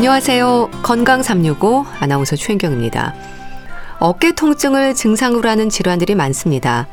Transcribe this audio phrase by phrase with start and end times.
[0.00, 0.70] 안녕하세요.
[0.82, 3.14] 건강 365 아나운서 최인경입니다.
[3.98, 6.88] 어깨 통증을 증상으로 하는 질환들이 많습니다.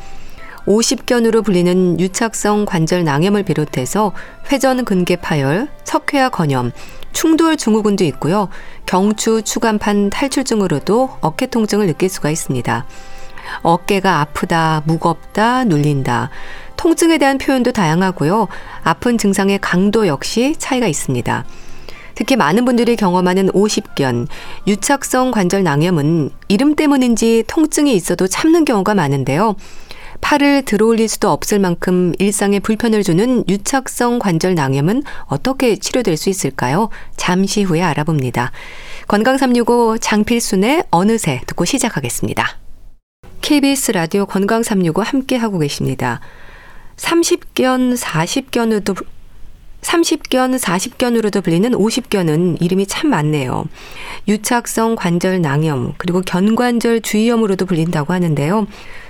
[0.66, 4.12] 오십견으로 불리는 유착성 관절 낭염을 비롯해서
[4.52, 6.74] 회전 근개 파열, 석회화 건염,
[7.14, 8.50] 충돌 증후군도 있고요.
[8.86, 12.86] 경추 추간판 탈출증으로도 어깨 통증을 느낄 수가 있습니다.
[13.62, 16.30] 어깨가 아프다, 무겁다, 눌린다.
[16.76, 18.50] 통증에 대한 표현도 다양하고요.
[18.84, 21.46] 아픈 증상의 강도 역시 차이가 있습니다.
[22.18, 24.28] 특히 많은 분들이 경험하는 오십견,
[24.66, 29.56] 유착성 관절 낭염은 이름 때문인지 통증이 있어도 참는 경우가 많은데요.
[30.20, 36.90] 팔을 들어올릴 수도 없을 만큼 일상에 불편을 주는 유착성 관절 낭염은 어떻게 치료될 수 있을까요?
[37.18, 38.52] 잠시 후에 알아봅니다.
[39.08, 42.58] 건강 365 장필순의 어느새 듣고 시작하겠습니다.
[43.42, 46.20] KBS 라디오 건강 365 함께 하고 계십니다.
[46.96, 49.06] 30견, 40견으로도
[49.82, 53.66] 30견, 40견으로도 불리는 50견은 이름이 참 많네요.
[54.28, 58.68] 유착성 관절 낭염, 그리고 견관절 주위염으로도 불린다고 하는데요.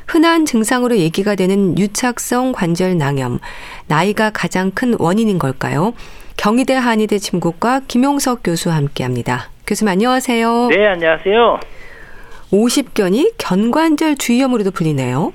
[0.07, 3.39] 흔한 증상으로 얘기가 되는 유착성 관절 낭염,
[3.87, 5.93] 나이가 가장 큰 원인인 걸까요?
[6.37, 9.49] 경희대 한의대 침구과 김용석 교수와 함께 합니다.
[9.65, 10.67] 교수님 안녕하세요.
[10.69, 11.59] 네, 안녕하세요.
[12.51, 15.33] 50견이 견관절 주위염으로도 불리네요.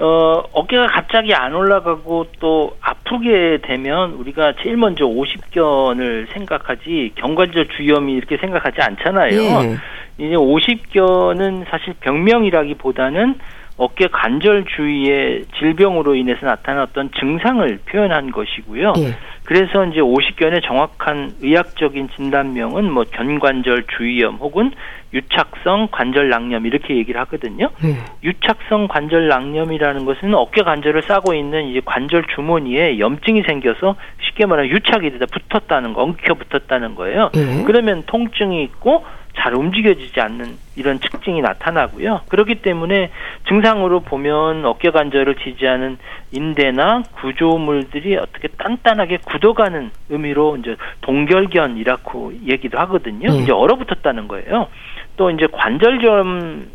[0.00, 8.12] 어, 어깨가 갑자기 안 올라가고 또 아프게 되면 우리가 제일 먼저 50견을 생각하지 견관절 주염이
[8.12, 9.40] 이렇게 생각하지 않잖아요.
[9.40, 9.76] 예.
[10.18, 13.38] 이제 50견은 사실 병명이라기보다는
[13.78, 18.94] 어깨 관절 주위의 질병으로 인해서 나타난 어떤 증상을 표현한 것이고요.
[18.98, 19.14] 예.
[19.44, 24.72] 그래서 이제 50견의 정확한 의학적인 진단명은 뭐 견관절 주위염 혹은
[25.14, 27.70] 유착성 관절 낭염 이렇게 얘기를 하거든요.
[27.82, 27.94] 네.
[28.22, 33.96] 유착성 관절 낭염이라는 것은 어깨 관절을 싸고 있는 이제 관절 주머니에 염증이 생겨서
[34.26, 37.30] 쉽게 말하면 유착이 되다 붙었다는 거, 엉켜 붙었다는 거예요.
[37.32, 37.62] 네.
[37.64, 39.06] 그러면 통증이 있고
[39.38, 42.22] 잘 움직여지지 않는 이런 측증이 나타나고요.
[42.28, 43.10] 그렇기 때문에
[43.48, 45.96] 증상으로 보면 어깨 관절을 지지하는
[46.32, 53.30] 인대나 구조물들이 어떻게 단단하게 굳어가는 의미로 이제 동결견이라고 얘기도 하거든요.
[53.30, 53.38] 네.
[53.38, 54.68] 이제 얼어붙었다는 거예요.
[55.16, 56.66] 또 이제 관절염,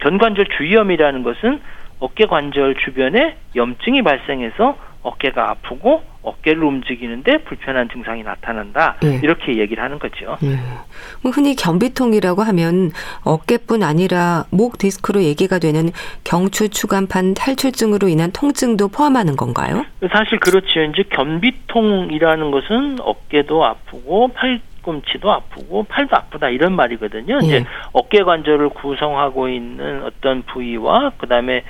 [0.00, 1.60] 견관절 주위염이라는 것은
[1.98, 9.20] 어깨 관절 주변에 염증이 발생해서 어깨가 아프고 어깨를 움직이는데 불편한 증상이 나타난다 네.
[9.22, 10.36] 이렇게 얘기를 하는 거죠.
[10.40, 10.56] 네.
[11.24, 12.92] 흔히 견비통이라고 하면
[13.24, 15.90] 어깨뿐 아니라 목 디스크로 얘기가 되는
[16.24, 19.84] 경추 추간판 탈출증으로 인한 통증도 포함하는 건가요?
[20.12, 20.84] 사실 그렇지요.
[20.84, 27.38] 이제 견비통이라는 것은 어깨도 아프고 팔 뒤꿈치도 아프고 팔도 아프다 이런 말이거든요.
[27.42, 27.46] 예.
[27.46, 31.62] 이제 어깨 관절을 구성하고 있는 어떤 부위와 그다음에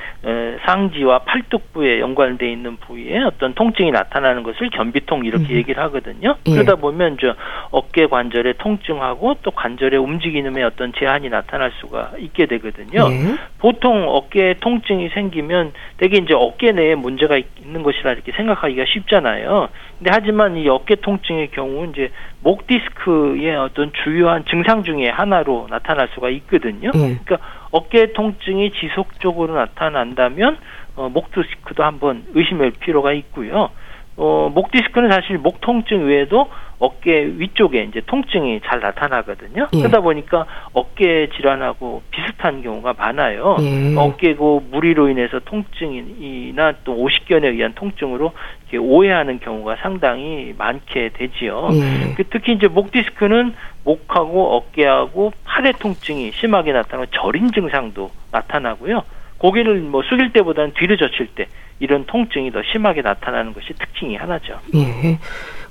[0.64, 5.56] 상지와 팔뚝부에 연관돼 있는 부위에 어떤 통증이 나타나는 것을 견비통 이렇게 음.
[5.56, 6.36] 얘기를 하거든요.
[6.46, 6.52] 예.
[6.52, 7.34] 그러다 보면 저
[7.70, 13.08] 어깨 관절의 통증하고 또 관절의 움직임에 어떤 제한이 나타날 수가 있게 되거든요.
[13.10, 13.36] 예.
[13.58, 19.68] 보통 어깨 통증이 생기면 되게 이제 어깨 내에 문제가 있는 것이라 이렇게 생각하기가 쉽잖아요.
[19.98, 22.10] 근데 하지만 이 어깨 통증의 경우 이제
[22.42, 26.90] 목 디스크의 어떤 주요한 증상 중에 하나로 나타날 수가 있거든요.
[26.92, 27.18] 네.
[27.24, 27.38] 그러니까
[27.70, 30.58] 어깨 통증이 지속적으로 나타난다면
[30.96, 33.70] 어, 목 디스크도 한번 의심할 필요가 있고요.
[34.16, 36.48] 어, 목 디스크는 사실 목 통증 외에도
[36.82, 39.68] 어깨 위쪽에 이제 통증이 잘 나타나거든요.
[39.72, 39.78] 예.
[39.78, 43.56] 그러다 보니까 어깨 질환하고 비슷한 경우가 많아요.
[43.60, 43.94] 예.
[43.96, 48.32] 어깨고 무리로 인해서 통증이나 또 오십견에 의한 통증으로
[48.76, 51.68] 오해하는 경우가 상당히 많게 되지요.
[51.72, 52.14] 예.
[52.16, 53.54] 그 특히 이제 목 디스크는
[53.84, 59.04] 목하고 어깨하고 팔의 통증이 심하게 나타나고 저린 증상도 나타나고요.
[59.38, 61.46] 고개를 뭐 숙일 때보다는 뒤로 젖힐 때
[61.78, 64.58] 이런 통증이 더 심하게 나타나는 것이 특징이 하나죠.
[64.74, 65.18] 예.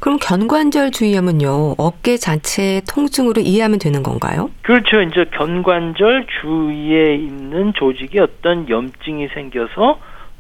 [0.02, 4.50] 그럼 견관절 주위염은요, 어깨 자체의 통증으로 이해하면 되는 건가요?
[4.64, 5.00] 그렇죠.
[5.04, 10.00] 이제 견관절 주위에 있는 조직에 어떤 염증이 생겨서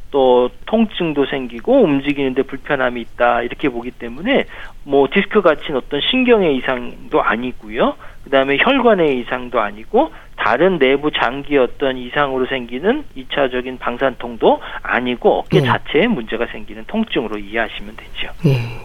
[0.09, 4.45] 또 통증도 생기고 움직이는데 불편함이 있다 이렇게 보기 때문에
[4.83, 7.95] 뭐 디스크 같은 어떤 신경의 이상도 아니고요.
[8.23, 15.67] 그다음에 혈관의 이상도 아니고 다른 내부 장기 어떤 이상으로 생기는 이차적인 방산통도 아니고 어깨 네.
[15.67, 18.33] 자체에 문제가 생기는 통증으로 이해하시면 되죠.
[18.43, 18.81] 네.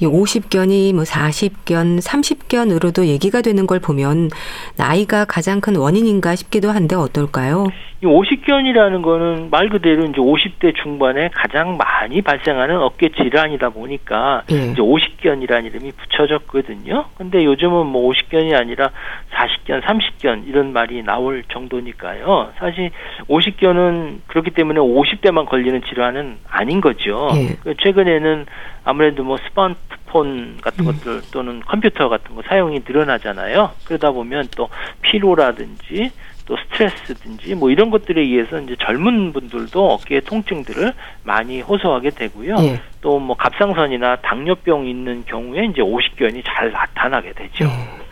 [0.00, 4.30] 이 50견이 뭐 40견, 30견으로도 얘기가 되는 걸 보면
[4.76, 7.68] 나이가 가장 큰 원인인가 싶기도 한데 어떨까요?
[8.04, 14.56] 이 50견이라는 거는 말 그대로 이제 50대 중반에 가장 많이 발생하는 어깨 질환이다 보니까 예.
[14.56, 17.06] 이제 50견이라는 이름이 붙여졌거든요.
[17.16, 18.90] 근데 요즘은 뭐 50견이 아니라
[19.32, 22.52] 40견, 30견 이런 말이 나올 정도니까요.
[22.58, 22.90] 사실
[23.28, 27.30] 50견은 그렇기 때문에 50대만 걸리는 질환은 아닌 거죠.
[27.36, 27.56] 예.
[27.62, 28.44] 그 최근에는
[28.84, 29.78] 아무래도 뭐 스펀트
[30.14, 33.72] 스마트폰 같은 것들 또는 컴퓨터 같은 거 사용이 늘어나잖아요.
[33.84, 34.68] 그러다 보면 또
[35.02, 36.12] 피로라든지
[36.46, 40.92] 또 스트레스든지 뭐 이런 것들에 의해서 이제 젊은 분들도 어깨 통증들을
[41.22, 42.56] 많이 호소하게 되고요.
[42.60, 42.80] 예.
[43.00, 47.64] 또뭐 갑상선이나 당뇨병 있는 경우에 이제 오십견이 잘 나타나게 되죠.
[47.64, 48.04] 예.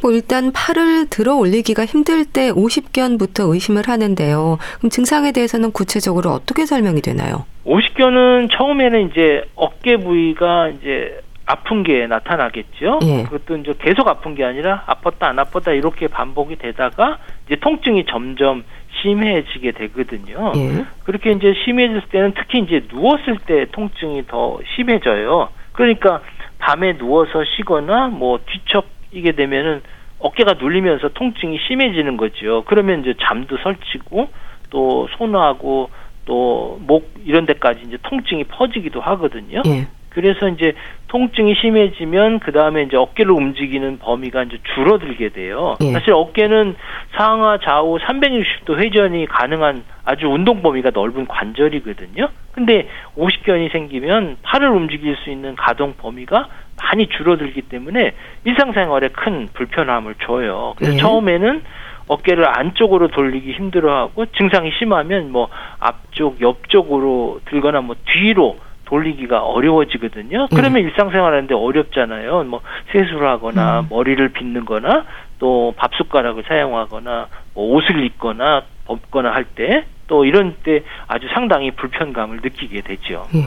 [0.00, 4.58] 뭐 일단 팔을 들어 올리기가 힘들 때 오십견부터 의심을 하는데요.
[4.78, 7.46] 그럼 증상에 대해서는 구체적으로 어떻게 설명이 되나요?
[7.64, 12.98] 오십견은 처음에는 이제 어깨 부위가 이제 아픈 게 나타나겠죠.
[13.04, 13.22] 예.
[13.24, 18.64] 그것도 이제 계속 아픈 게 아니라 아팠다 안 아팠다 이렇게 반복이 되다가 이제 통증이 점점
[19.00, 20.52] 심해지게 되거든요.
[20.56, 20.84] 예.
[21.04, 25.48] 그렇게 이제 심해질 때는 특히 이제 누웠을 때 통증이 더 심해져요.
[25.72, 26.20] 그러니까
[26.58, 29.80] 밤에 누워서 쉬거나 뭐 뒤척이게 되면은
[30.18, 32.64] 어깨가 눌리면서 통증이 심해지는 거죠.
[32.66, 34.28] 그러면 이제 잠도 설치고
[34.70, 35.90] 또 손하고
[36.26, 39.62] 또 목 이런 데까지 이제 통증이 퍼지기도 하거든요.
[39.66, 39.86] 예.
[40.10, 40.74] 그래서 이제
[41.08, 45.76] 통증이 심해지면 그 다음에 이제 어깨를 움직이는 범위가 이제 줄어들게 돼요.
[45.82, 45.92] 예.
[45.92, 46.76] 사실 어깨는
[47.16, 52.28] 상하 좌우 360도 회전이 가능한 아주 운동 범위가 넓은 관절이거든요.
[52.52, 56.48] 근데 오십견이 생기면 팔을 움직일 수 있는 가동 범위가
[56.82, 58.12] 많이 줄어들기 때문에
[58.44, 60.74] 일상생활에 큰 불편함을 줘요.
[60.76, 60.98] 그래서 예.
[60.98, 61.62] 처음에는
[62.08, 68.58] 어깨를 안쪽으로 돌리기 힘들어하고 증상이 심하면 뭐 앞쪽, 옆쪽으로 들거나 뭐 뒤로
[68.88, 70.48] 돌리기가 어려워지거든요.
[70.54, 72.44] 그러면 일상생활하는데 어렵잖아요.
[72.44, 72.60] 뭐
[72.92, 73.86] 세수를 하거나 음.
[73.90, 75.04] 머리를 빗는 거나
[75.38, 82.40] 또 밥숟가락을 사용하거나 뭐 옷을 입거나 벗거나 할 때 또 이런 때 아주 상당히 불편감을
[82.42, 83.28] 느끼게 되죠.
[83.34, 83.44] 예.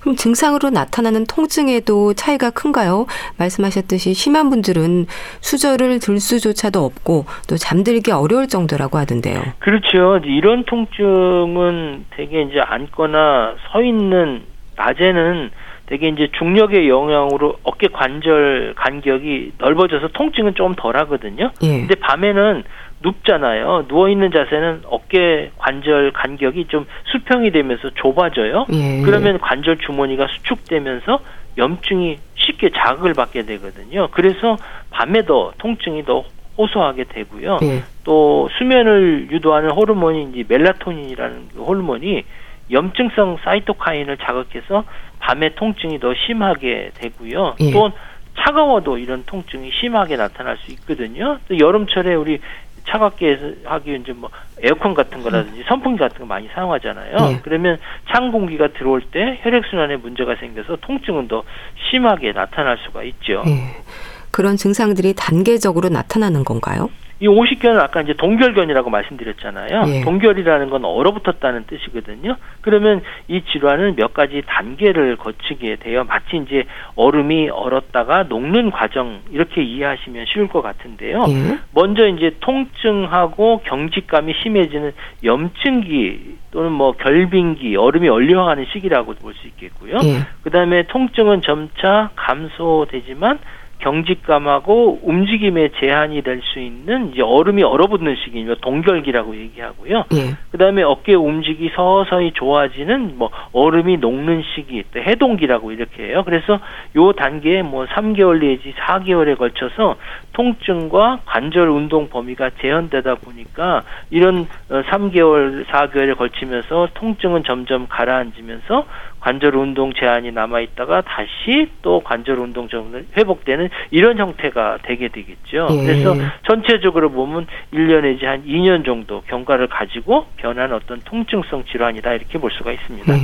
[0.00, 3.06] 그럼 증상으로 나타나는 통증에도 차이가 큰가요?
[3.38, 5.06] 말씀하셨듯이 심한 분들은
[5.40, 9.40] 수저를 들 수조차도 없고 또 잠들기 어려울 정도라고 하던데요.
[9.60, 10.18] 그렇죠.
[10.24, 14.42] 이런 통증은 되게 이제 앉거나 서 있는
[14.76, 15.50] 낮에는
[15.86, 21.50] 되게 이제 중력의 영향으로 어깨 관절 간격이 넓어져서 통증은 좀덜 하거든요.
[21.62, 21.80] 예.
[21.80, 22.64] 근데 밤에는
[23.02, 23.86] 눕잖아요.
[23.88, 28.66] 누워 있는 자세는 어깨 관절 간격이 좀 수평이 되면서 좁아져요.
[28.72, 29.02] 예.
[29.04, 31.20] 그러면 관절 주머니가 수축되면서
[31.58, 34.08] 염증이 쉽게 자극을 받게 되거든요.
[34.10, 34.56] 그래서
[34.90, 36.24] 밤에 더 통증이 더
[36.56, 37.58] 호소하게 되고요.
[37.62, 37.82] 예.
[38.04, 42.24] 또 수면을 유도하는 호르몬이 이제 멜라토닌이라는 그 호르몬이
[42.70, 44.84] 염증성 사이토카인을 자극해서
[45.18, 47.56] 밤에 통증이 더 심하게 되고요.
[47.60, 47.70] 예.
[47.70, 47.92] 또
[48.38, 51.38] 차가워도 이런 통증이 심하게 나타날 수 있거든요.
[51.48, 52.40] 또 여름철에 우리
[52.86, 54.28] 차갑게 하기 위해 이제 뭐
[54.62, 57.16] 에어컨 같은 거라든지 선풍기 같은 거 많이 사용하잖아요.
[57.30, 57.40] 예.
[57.42, 57.78] 그러면
[58.10, 61.42] 찬 공기가 들어올 때 혈액 순환에 문제가 생겨서 통증은 더
[61.90, 63.42] 심하게 나타날 수가 있죠.
[63.46, 63.82] 예.
[64.30, 66.90] 그런 증상들이 단계적으로 나타나는 건가요?
[67.20, 69.82] 이 오십견은 아까 이제 동결견이라고 말씀드렸잖아요.
[69.86, 70.00] 예.
[70.02, 72.36] 동결이라는 건 얼어붙었다는 뜻이거든요.
[72.60, 76.04] 그러면 이 질환은 몇 가지 단계를 거치게 돼요.
[76.04, 76.64] 마치 이제
[76.96, 81.24] 얼음이 얼었다가 녹는 과정 이렇게 이해하시면 쉬울 것 같은데요.
[81.28, 81.58] 예.
[81.72, 84.92] 먼저 이제 통증하고 경직감이 심해지는
[85.22, 89.96] 염증기 또는 뭐 결빙기, 얼음이 얼려가는 시기라고 볼 수 있겠고요.
[90.04, 90.26] 예.
[90.44, 93.38] 그다음에 통증은 점차 감소되지만
[93.84, 100.04] 경직감하고 움직임에 제한이 될 수 있는 이제 얼음이 얼어붙는 시기며 동결기라고 얘기하고요.
[100.14, 100.36] 예.
[100.50, 106.22] 그다음에 어깨 움직이 서서히 좋아지는 뭐 얼음이 녹는 시기, 또 해동기라고 이렇게 해요.
[106.24, 106.60] 그래서
[106.96, 109.96] 요 단계에 뭐 3개월 내지 4개월에 걸쳐서
[110.32, 118.86] 통증과 관절 운동 범위가 제한되다 보니까 이런 어, 3개월, 4개월에 걸치면서 통증은 점점 가라앉으면서
[119.24, 125.68] 관절 운동 제한이 남아 있다가 다시 또 관절 운동 좀 회복되는 이런 형태가 되게 되겠죠.
[125.70, 125.76] 예.
[125.82, 126.14] 그래서
[126.46, 132.50] 전체적으로 보면 1년 내지 한 2년 정도 경과를 가지고 변한 어떤 통증성 질환이다 이렇게 볼
[132.50, 133.14] 수가 있습니다.
[133.14, 133.18] 예.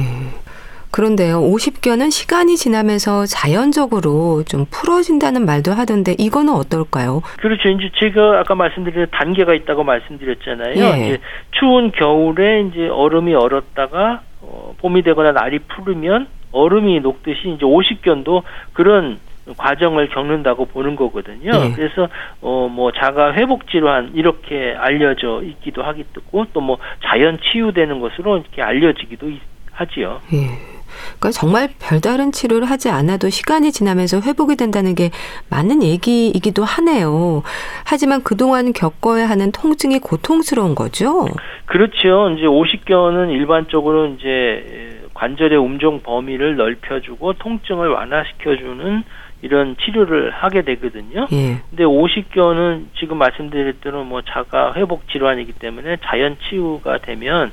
[0.91, 7.23] 그런데요, 50견은 시간이 지나면서 자연적으로 좀 풀어진다는 말도 하던데 이거는 어떨까요?
[7.39, 7.69] 그렇죠.
[7.69, 10.75] 이제 제가 아까 말씀드린 단계가 있다고 말씀드렸잖아요.
[10.77, 11.07] 예.
[11.07, 11.19] 이제
[11.53, 18.43] 추운 겨울에 이제 얼음이 얼었다가 어, 봄이 되거나 날이 푸르면 얼음이 녹듯이 이제 50견도
[18.73, 19.19] 그런
[19.57, 21.51] 과정을 겪는다고 보는 거거든요.
[21.55, 21.73] 예.
[21.75, 22.09] 그래서
[22.41, 28.63] 어 뭐 자가 회복 질환 이렇게 알려져 있기도 하기 때고 또뭐 자연 치유되는 것으로 이렇게
[28.63, 29.41] 알려지기도 있-
[29.73, 30.21] 하지요.
[30.35, 30.51] 예.
[31.19, 35.11] 그러니까 정말 별다른 치료를 하지 않아도 시간이 지나면서 회복이 된다는 게
[35.49, 37.43] 맞는 얘기이기도 하네요.
[37.85, 41.27] 하지만 그동안 겪어야 하는 통증이 고통스러운 거죠?
[41.67, 42.31] 그렇죠.
[42.31, 49.05] 이제 50견은 일반적으로 이제 관절의 움종 범위를 넓혀주고 통증을 완화시켜주는
[49.43, 51.27] 이런 치료를 하게 되거든요.
[51.33, 51.61] 예.
[51.71, 57.51] 근데 50견은 지금 말씀드렸던 뭐 자가 회복 질환이기 때문에 자연 치유가 되면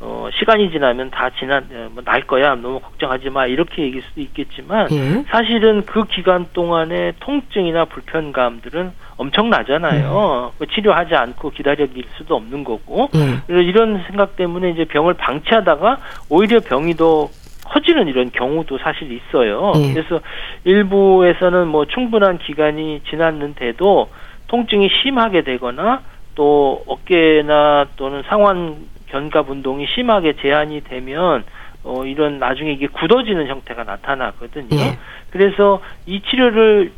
[0.00, 2.54] 어, 시간이 지나면 다 지난, 어, 뭐, 날 거야.
[2.54, 3.46] 너무 걱정하지 마.
[3.46, 5.24] 이렇게 얘기할 수도 있겠지만, 예.
[5.28, 10.52] 사실은 그 기간 동안의 통증이나 불편감들은 엄청나잖아요.
[10.58, 13.08] 그 치료하지 않고 기다려길 수도 없는 거고.
[13.16, 13.62] 예.
[13.62, 15.98] 이런 생각 때문에 이제 병을 방치하다가
[16.30, 17.28] 오히려 병이 더
[17.64, 19.72] 커지는 이런 경우도 사실 있어요.
[19.76, 19.92] 예.
[19.92, 20.20] 그래서
[20.64, 24.08] 일부에서는 뭐 충분한 기간이 지났는데도
[24.46, 26.02] 통증이 심하게 되거나
[26.34, 28.76] 또 어깨나 또는 상완
[29.10, 31.44] 견갑 운동이 심하게 제한이 되면
[31.84, 34.68] 어 이런 나중에 이게 굳어지는 형태가 나타나거든요.
[34.72, 34.98] 예.
[35.30, 36.92] 그래서 이 치료를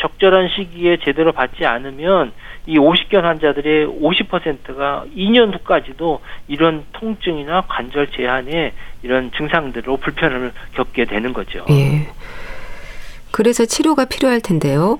[0.00, 2.32] 적절한 시기에 제대로 받지 않으면
[2.66, 11.32] 이 50견 환자들의 50%가 2년 후까지도 이런 통증이나 관절 제한에 이런 증상들로 불편을 겪게 되는
[11.32, 11.64] 거죠.
[11.70, 12.08] 예.
[13.30, 14.98] 그래서 치료가 필요할 텐데요.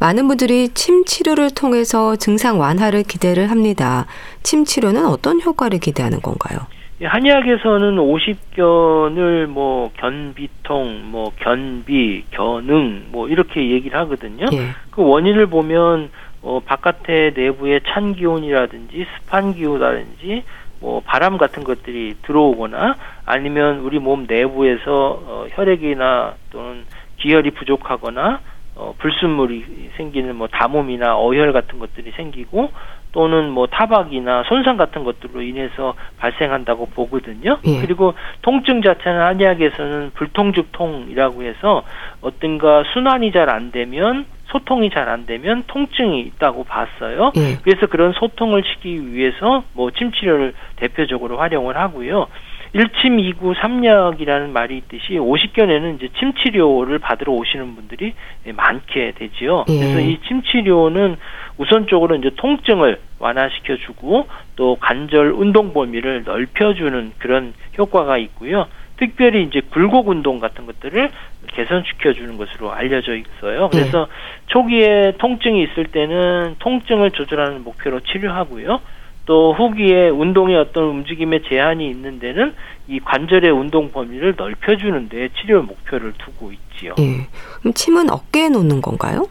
[0.00, 4.06] 많은 분들이 침 치료를 통해서 증상 완화를 기대를 합니다.
[4.42, 6.60] 침 치료는 어떤 효과를 기대하는 건가요?
[7.00, 14.46] 예, 한의학에서는 50견을 뭐 견비통, 뭐 견비, 견응 뭐 이렇게 얘기를 하거든요.
[14.52, 14.70] 예.
[14.90, 16.10] 그 원인을 보면
[16.42, 20.44] 어 바깥의 내부의 찬 기온이라든지 습한 기온이라든지
[20.80, 26.84] 뭐 바람 같은 것들이 들어오거나 아니면 우리 몸 내부에서 어 혈액이나 또는
[27.18, 28.40] 기혈이 부족하거나
[28.78, 32.70] 어 불순물이 생기는 뭐 담음이나 어혈 같은 것들이 생기고
[33.10, 37.58] 또는 뭐 타박이나 손상 같은 것들로 인해서 발생한다고 보거든요.
[37.66, 37.80] 예.
[37.80, 41.82] 그리고 통증 자체는 한의학에서는 불통죽통이라고 해서
[42.20, 47.32] 어떤가 순환이 잘 안 되면 소통이 잘 안 되면 통증이 있다고 봤어요.
[47.36, 47.56] 예.
[47.62, 52.26] 그래서 그런 소통을 시키기 위해서 뭐 침치료를 대표적으로 활용을 하고요.
[52.72, 58.14] 일침 이구 삼약이라는 말이 있듯이 50견에는 이제 침치료를 받으러 오시는 분들이
[58.54, 59.64] 많게 되지요.
[59.68, 59.78] 예.
[59.78, 61.16] 그래서 이 침치료는
[61.56, 68.66] 우선적으로 이제 통증을 완화시켜 주고 또 관절 운동 범위를 넓혀 주는 그런 효과가 있고요.
[68.96, 71.10] 특별히 이제 굴곡 운동 같은 것들을
[71.48, 73.68] 개선시켜 주는 것으로 알려져 있어요.
[73.70, 74.08] 그래서
[74.46, 78.80] 초기에 통증이 있을 때는 통증을 조절하는 목표로 치료하고요.
[79.28, 82.54] 또 후기에 운동의 어떤 움직임에 제한이 있는 데는
[82.88, 86.94] 이 관절의 운동 범위를 넓혀주는 데 치료 목표를 두고 있지요.
[86.98, 87.26] 예.
[87.60, 89.28] 그럼 침은 어깨에 놓는 건가요?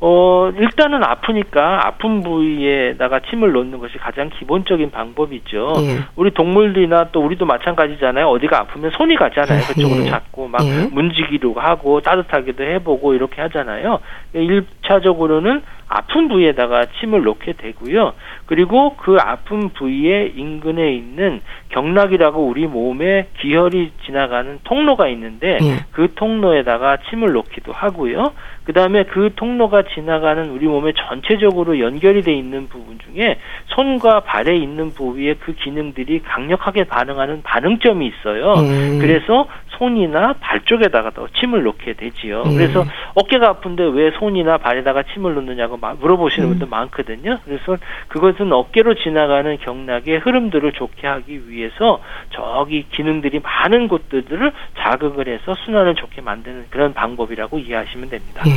[0.00, 5.72] 어, 일단은 아프니까 아픈 부위에다가 침을 놓는 것이 가장 기본적인 방법이죠.
[5.78, 5.98] 예.
[6.14, 8.28] 우리 동물들이나 또 우리도 마찬가지잖아요.
[8.28, 9.60] 어디가 아프면 손이 가잖아요.
[9.66, 10.10] 그쪽으로 예.
[10.10, 10.88] 잡고 막 예.
[10.92, 13.98] 문지기도 하고 따뜻하게도 해보고 이렇게 하잖아요.
[14.34, 18.12] 일차적으로는 아픈 부위에다가 침을 놓게 되고요.
[18.46, 21.40] 그리고 그 아픈 부위의 인근에 있는
[21.70, 25.84] 경락이라고 우리 몸에 기혈이 지나가는 통로가 있는데 예.
[25.90, 28.32] 그 통로에다가 침을 놓기도 하고요.
[28.68, 34.56] 그 다음에 그 통로가 지나가는 우리 몸에 전체적으로 연결이 돼 있는 부분 중에 손과 발에
[34.56, 38.52] 있는 부위의 그 기능들이 강력하게 반응하는 반응점이 있어요.
[38.58, 38.98] 예.
[38.98, 39.48] 그래서
[39.78, 42.42] 손이나 발 쪽에다가 더 침을 놓게 되지요.
[42.46, 42.52] 예.
[42.54, 46.50] 그래서 어깨가 아픈데 왜 손이나 발에다가 침을 놓느냐고 마- 물어보시는 음.
[46.50, 47.38] 분들 많거든요.
[47.44, 47.76] 그래서
[48.08, 55.94] 그것은 어깨로 지나가는 경락의 흐름들을 좋게 하기 위해서 저기 기능들이 많은 곳들을 자극을 해서 순환을
[55.94, 58.42] 좋게 만드는 그런 방법이라고 이해하시면 됩니다.
[58.46, 58.52] 예.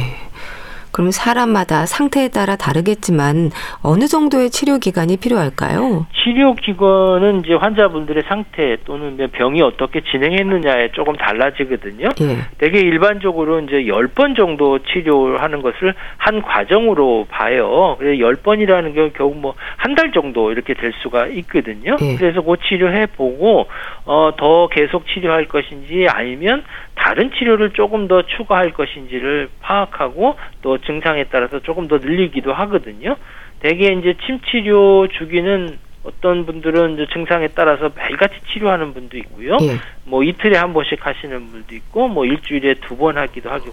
[0.91, 6.05] 그럼 사람마다 상태에 따라 다르겠지만 어느 정도의 치료 기간이 필요할까요?
[6.23, 12.09] 치료 기관은 이제 환자분들의 상태 또는 병이 어떻게 진행했느냐에 조금 달라지거든요.
[12.21, 12.37] 예.
[12.57, 17.95] 되게 일반적으로 이제 열 번 정도 치료하는 것을 한 과정으로 봐요.
[17.97, 21.95] 그래서 열 번이라는 게 결국 뭐한 달 정도 이렇게 될 수가 있거든요.
[22.01, 22.15] 예.
[22.17, 23.67] 그래서 그 치료해 보고
[24.05, 26.63] 어 더 계속 치료할 것인지 아니면
[26.95, 33.15] 다른 치료를 조금 더 추가할 것인지를 파악하고 또 증상에 따라서 조금 더 늘리기도 하거든요.
[33.59, 39.57] 대개 이제 침 치료 주기는 어떤 분들은 이제 증상에 따라서 매일같이 치료하는 분도 있고요.
[39.61, 39.75] 예.
[40.03, 43.69] 뭐 이틀에 한 번씩 하시는 분도 있고 뭐 일주일에 두 번 하기도 하고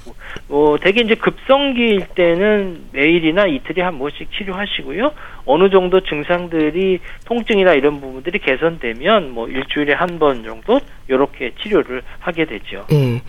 [0.47, 5.13] 뭐 되게 이제 급성기일 때는 매일이나 이틀에 한 번씩 치료하시고요
[5.47, 12.45] 어느 정도 증상들이 통증이나 이런 부분들이 개선되면 뭐 일주일에 한 번 정도 요렇게 치료를 하게
[12.45, 12.85] 되죠.
[12.93, 13.23] 예.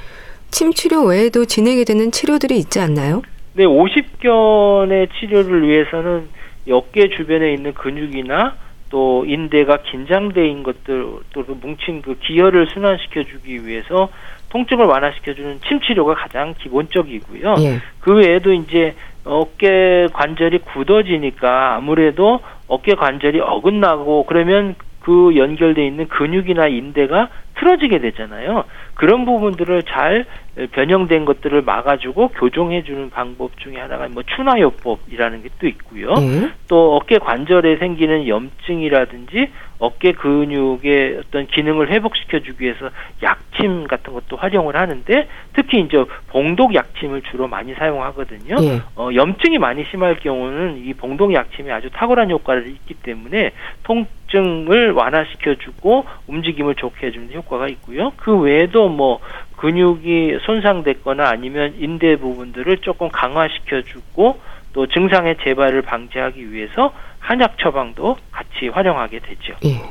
[0.52, 3.22] 침 치료 외에도 진행이 되는 치료들이 있지 않나요?
[3.60, 6.30] 네, 50견의 치료를 위해서는
[6.66, 8.56] 이 어깨 주변에 있는 근육이나
[8.90, 14.08] 또 인대가 긴장돼 있는 것들 또 뭉친 그 기혈을 순환시켜 주기 위해서
[14.48, 17.56] 통증을 완화시켜 주는 침 치료가 가장 기본적이고요.
[17.60, 17.80] 예.
[18.00, 22.40] 그 외에도 이제 어깨 관절이 굳어지니까 아무래도
[22.70, 27.28] 어깨 관절이 어긋나고 그러면 그 연결돼 있는 근육이나 인대가
[27.60, 28.64] 틀어지게 되잖아요.
[28.96, 30.26] 그런 부분들을 잘
[30.72, 36.14] 변형된 것들을 막아주고 교정해주는 방법 중에 하나가 뭐 추나요법이라는 게 또 있고요.
[36.18, 36.52] 예.
[36.68, 42.90] 또 어깨 관절에 생기는 염증이라든지 어깨 근육의 어떤 기능을 회복시켜주기 위해서
[43.22, 48.56] 약침 같은 것도 활용을 하는데 특히 이제 봉독 약침을 주로 많이 사용하거든요.
[48.62, 48.82] 예.
[48.96, 53.52] 어, 염증이 많이 심할 경우는 이 봉독 약침이 아주 탁월한 효과를 있기 때문에
[53.84, 58.12] 통증을 완화시켜주고 움직임을 좋게 해주는 효과 가 있고요.
[58.18, 59.20] 그 외에도 뭐
[59.58, 64.40] 근육이 손상됐거나 아니면 인대 부분들을 조금 강화시켜주고
[64.74, 69.56] 또 증상의 재발을 방지하기 위해서 한약 처방도 같이 활용하게 되죠.
[69.66, 69.82] 예.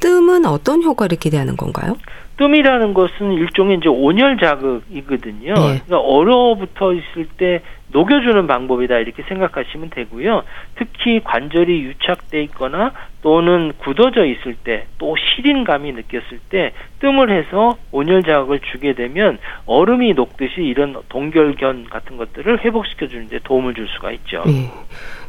[0.00, 1.96] 뜸은 어떤 효과를 기대하는 건가요?
[2.38, 5.54] 뜸이라는 것은 일종의 이제 온열 자극이거든요.
[5.54, 5.82] 네.
[5.86, 10.42] 그러니까 얼어붙어 있을 때 녹여주는 방법이다 이렇게 생각하시면 되고요.
[10.76, 12.92] 특히 관절이 유착돼 있거나
[13.22, 20.12] 또는 굳어져 있을 때 또 시린감이 느꼈을 때 뜸을 해서 온열 자극을 주게 되면 얼음이
[20.14, 24.42] 녹듯이 이런 동결견 같은 것들을 회복시켜 주는데 도움을 줄 수가 있죠.
[24.48, 24.70] 예.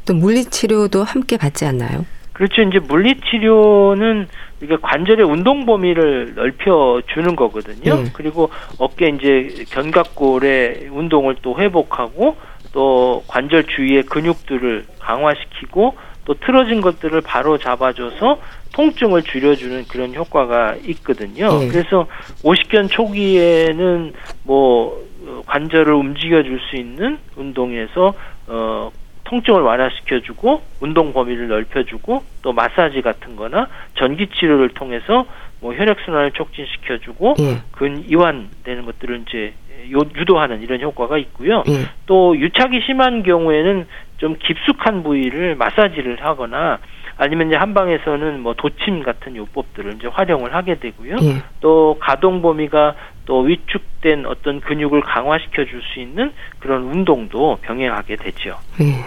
[0.06, 2.06] 또 물리치료도 함께 받지 않나요?
[2.39, 2.62] 그렇죠.
[2.62, 4.29] 이제 물리치료는
[4.62, 7.96] 이게 관절의 운동 범위를 넓혀 주는 거거든요.
[7.96, 8.10] 네.
[8.13, 12.38] 그리고 어깨 이제 견갑골의 운동을 또 회복하고
[12.72, 18.39] 또 관절 주위의 근육들을 강화시키고 또 틀어진 것들을 바로 잡아줘서
[18.72, 21.60] 통증을 줄여주는 그런 효과가 있거든요.
[21.60, 21.67] 네.
[21.67, 22.08] 그래서
[22.46, 24.13] 오십견 초기에는
[24.46, 28.13] 뭐 어, 관절을 움직여 줄 수 있는 운동에서
[28.48, 28.91] 어
[29.29, 35.25] 통증을 완화시켜주고 운동 범위를 넓혀주고 또 마사지 같은 거나 전기 치료를 통해서
[35.62, 37.62] 뭐 혈액 순환을 촉진시켜주고 예.
[37.71, 39.53] 근 이완되는 것들을 이제
[39.91, 41.63] 요- 유도하는 이런 효과가 있고요.
[41.67, 41.86] 예.
[42.07, 43.86] 또 유착이 심한 경우에는
[44.17, 46.79] 좀 깊숙한 부위를 마사지를 하거나
[47.17, 51.17] 아니면 이제 한방에서는 뭐 도침 같은 요법들을 이제 활용을 하게 되고요.
[51.21, 51.43] 예.
[51.60, 52.95] 또 가동 범위가
[53.30, 58.58] 또 위축된 어떤 근육을 강화시켜 줄 수 있는 그런 운동도 병행하게 되죠.
[58.82, 59.06] 예.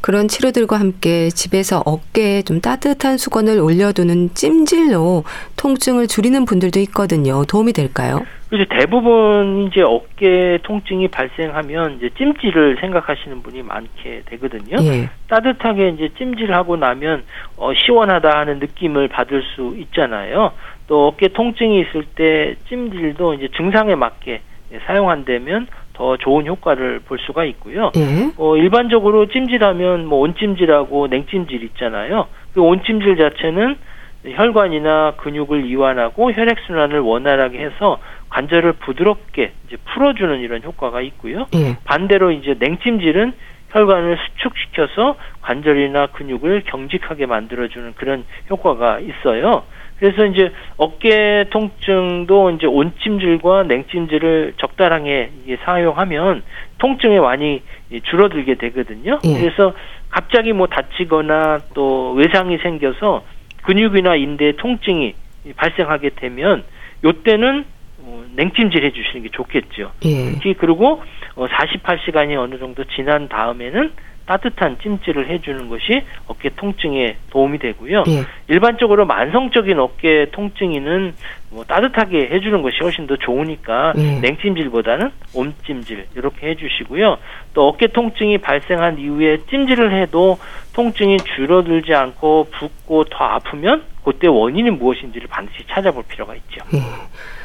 [0.00, 5.24] 그런 치료들과 함께 집에서 어깨에 좀 따뜻한 수건을 올려두는 찜질로
[5.56, 7.44] 통증을 줄이는 분들도 있거든요.
[7.44, 8.24] 도움이 될까요?
[8.52, 14.76] 이제 대부분 이제 어깨 통증이 발생하면 이제 찜질을 생각하시는 분이 많게 되거든요.
[14.82, 15.10] 예.
[15.28, 17.24] 따뜻하게 이제 찜질하고 나면
[17.56, 20.52] 어, 시원하다 하는 느낌을 받을 수 있잖아요.
[20.86, 24.40] 또 어깨 통증이 있을 때 찜질도 이제 증상에 맞게
[24.86, 27.90] 사용한다면 더 좋은 효과를 볼 수가 있고요.
[27.96, 28.30] 예.
[28.36, 32.26] 어, 일반적으로 찜질하면 뭐 온찜질하고 냉찜질 있잖아요.
[32.52, 33.76] 그 온찜질 자체는
[34.24, 41.46] 혈관이나 근육을 이완하고 혈액 순환을 원활하게 해서 관절을 부드럽게 이제 풀어주는 이런 효과가 있고요.
[41.54, 41.76] 예.
[41.84, 43.32] 반대로 이제 냉찜질은
[43.70, 49.64] 혈관을 수축시켜서 관절이나 근육을 경직하게 만들어주는 그런 효과가 있어요.
[49.98, 55.30] 그래서 이제 어깨 통증도 이제 온찜질과 냉찜질을 적당하게
[55.64, 56.42] 사용하면
[56.78, 57.62] 통증이 많이
[58.04, 59.18] 줄어들게 되거든요.
[59.24, 59.40] 예.
[59.40, 59.72] 그래서
[60.10, 63.24] 갑자기 뭐 다치거나 또 외상이 생겨서
[63.62, 65.14] 근육이나 인대에 통증이
[65.56, 66.64] 발생하게 되면
[67.04, 67.64] 요때는
[68.00, 69.92] 어, 냉찜질 해주시는 게 좋겠죠.
[70.04, 70.32] 예.
[70.34, 71.02] 특히 그리고
[71.34, 73.92] 어, 48시간이 어느 정도 지난 다음에는
[74.26, 78.04] 따뜻한 찜질을 해주는 것이 어깨 통증에 도움이 되고요.
[78.08, 78.24] 예.
[78.48, 81.14] 일반적으로 만성적인 어깨 통증이는
[81.50, 84.20] 뭐 따뜻하게 해주는 것이 훨씬 더 좋으니까 예.
[84.20, 87.18] 냉찜질보다는 온찜질 이렇게 해주시고요.
[87.54, 90.38] 또 어깨 통증이 발생한 이후에 찜질을 해도
[90.74, 96.60] 통증이 줄어들지 않고 붓고 더 아프면 그때 원인이 무엇인지를 반드시 찾아볼 필요가 있죠.
[96.74, 96.80] 예.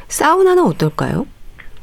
[0.08, 1.26] 사우나는 어떨까요?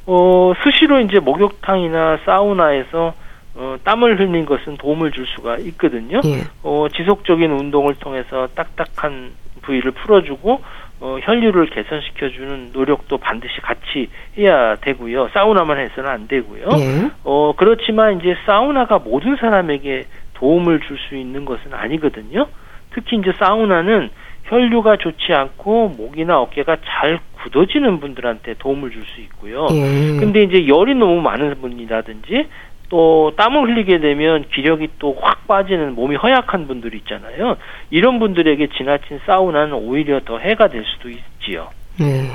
[0.07, 3.15] 어, 수시로 이제 목욕탕이나 사우나에서
[3.59, 6.21] 어, 땀을 흘린 것은 도움을 줄 수가 있거든요.
[6.25, 6.45] 예.
[6.63, 10.63] 어, 지속적인 운동을 통해서 딱딱한 부위를 풀어주고
[11.01, 15.29] 어, 혈류를 개선시켜주는 노력도 반드시 같이 해야 되고요.
[15.35, 16.69] 사우나만 해서는 안 되고요.
[16.79, 17.11] 예.
[17.25, 22.47] 어, 그렇지만 이제 사우나가 모든 사람에게 도움을 줄 수 있는 것은 아니거든요.
[22.95, 24.11] 특히 이제 사우나는
[24.45, 29.67] 혈류가 좋지 않고 목이나 어깨가 잘 굳어지는 분들한테 도움을 줄 수 있고요.
[29.73, 30.19] 예.
[30.19, 32.47] 근데 이제 열이 너무 많은 분이라든지
[32.89, 37.57] 또 땀을 흘리게 되면 기력이 또 확 빠지는 몸이 허약한 분들이 있잖아요.
[37.91, 41.69] 이런 분들에게 지나친 사우나는 오히려 더 해가 될 수도 있지요.
[42.01, 42.31] 예.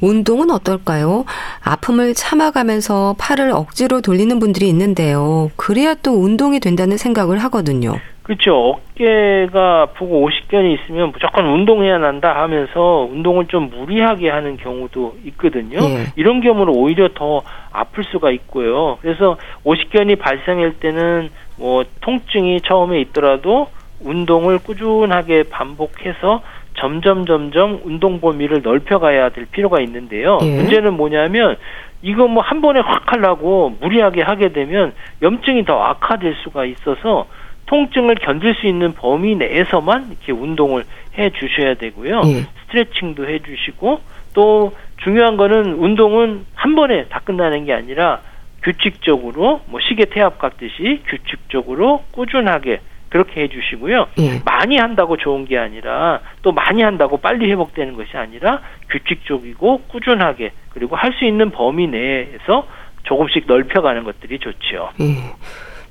[0.00, 1.24] 운동은 어떨까요?
[1.62, 5.50] 아픔을 참아가면서 팔을 억지로 돌리는 분들이 있는데요.
[5.56, 7.98] 그래야 또 운동이 된다는 생각을 하거든요.
[8.30, 8.78] 그렇죠.
[8.94, 15.80] 어깨가 아프고 오십견이 있으면 무조건 운동해야 난다 하면서 운동을 좀 무리하게 하는 경우도 있거든요.
[15.80, 16.04] 예.
[16.14, 18.98] 이런 경우는 오히려 더 아플 수가 있고요.
[19.02, 23.66] 그래서 오십견이 발생할 때는 뭐 통증이 처음에 있더라도
[23.98, 26.42] 운동을 꾸준하게 반복해서
[26.74, 30.38] 점점 점점 운동 범위를 넓혀가야 될 필요가 있는데요.
[30.42, 30.56] 예.
[30.56, 31.56] 문제는 뭐냐면
[32.02, 37.26] 이거 뭐 한 번에 확 하려고 무리하게 하게 되면 염증이 더 악화될 수가 있어서
[37.70, 40.84] 통증을 견딜 수 있는 범위 내에서만 이렇게 운동을
[41.16, 42.22] 해 주셔야 되고요.
[42.26, 42.46] 예.
[42.66, 44.00] 스트레칭도 해 주시고
[44.34, 44.72] 또
[45.04, 48.22] 중요한 거는 운동은 한 번에 다 끝나는 게 아니라
[48.64, 54.08] 규칙적으로 뭐 시계 태압 같듯이 규칙적으로 꾸준하게 그렇게 해주시고요.
[54.18, 54.40] 예.
[54.44, 60.96] 많이 한다고 좋은 게 아니라 또 많이 한다고 빨리 회복되는 것이 아니라 규칙적이고 꾸준하게 그리고
[60.96, 62.66] 할 수 있는 범위 내에서
[63.04, 64.90] 조금씩 넓혀가는 것들이 좋죠.
[65.00, 65.04] 예.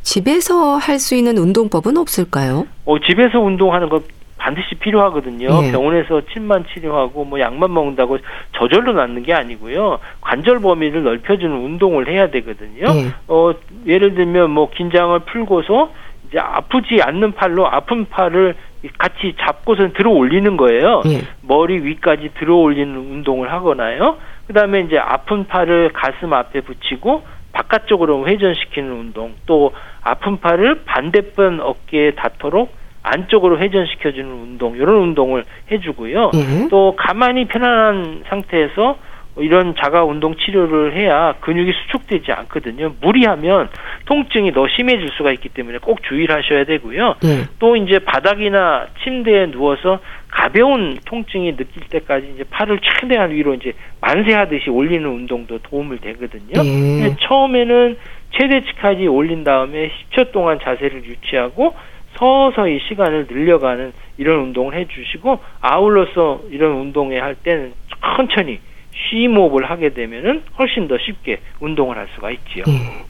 [0.09, 2.65] 집에서 할 수 있는 운동법은 없을까요?
[2.85, 4.01] 어, 집에서 운동하는 거
[4.37, 5.47] 반드시 필요하거든요.
[5.65, 5.71] 예.
[5.71, 8.17] 병원에서 침만 치료하고 뭐 약만 먹는다고
[8.57, 9.99] 저절로 낫는 게 아니고요.
[10.21, 12.85] 관절 범위를 넓혀주는 운동을 해야 되거든요.
[12.95, 13.11] 예.
[13.27, 13.51] 어,
[13.85, 15.91] 예를 들면 뭐 긴장을 풀고서
[16.27, 18.55] 이제 아프지 않는 팔로 아픈 팔을
[18.97, 21.03] 같이 잡고서 들어 올리는 거예요.
[21.05, 21.21] 예.
[21.41, 24.17] 머리 위까지 들어 올리는 운동을 하거나요.
[24.47, 31.59] 그 다음에 이제 아픈 팔을 가슴 앞에 붙이고 바깥쪽으로 회전시키는 운동, 또 아픈 팔을 반대편
[31.59, 36.31] 어깨에 닿도록 안쪽으로 회전시켜주는 운동, 이런 운동을 해주고요.
[36.33, 36.67] 예.
[36.69, 38.97] 또 가만히 편안한 상태에서
[39.37, 42.93] 이런 자가 운동 치료를 해야 근육이 수축되지 않거든요.
[42.99, 43.69] 무리하면
[44.05, 47.15] 통증이 더 심해질 수가 있기 때문에 꼭 주의를 하셔야 되고요.
[47.23, 47.47] 예.
[47.59, 54.69] 또 이제 바닥이나 침대에 누워서 가벼운 통증이 느낄 때까지 이제 팔을 최대한 위로 이제 만세하듯이
[54.69, 56.63] 올리는 운동도 도움을 되거든요.
[56.63, 57.15] 예.
[57.19, 57.97] 처음에는
[58.31, 61.73] 최대치까지 올린 다음에 10초 동안 자세를 유지하고
[62.17, 67.73] 서서히 시간을 늘려가는 이런 운동을 해주시고 아울러서 이런 운동에 할 때는
[68.15, 68.59] 천천히
[69.09, 72.65] 쉬호흡을 하게 되면은 훨씬 더 쉽게 운동을 할 수가 있지요.
[72.67, 73.05] 예.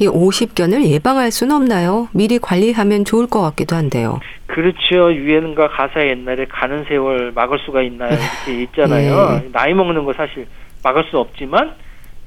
[0.00, 2.08] 이 50견을 예방할 수는 없나요?
[2.12, 4.20] 미리 관리하면 좋을 것 같기도 한데요.
[4.58, 5.14] 그렇죠.
[5.14, 8.10] 유행가 가사 옛날에 가는 세월 막을 수가 있나요?
[8.10, 9.42] 이렇게 있잖아요.
[9.46, 9.52] 예.
[9.52, 10.48] 나이 먹는 거 사실
[10.82, 11.74] 막을 수 없지만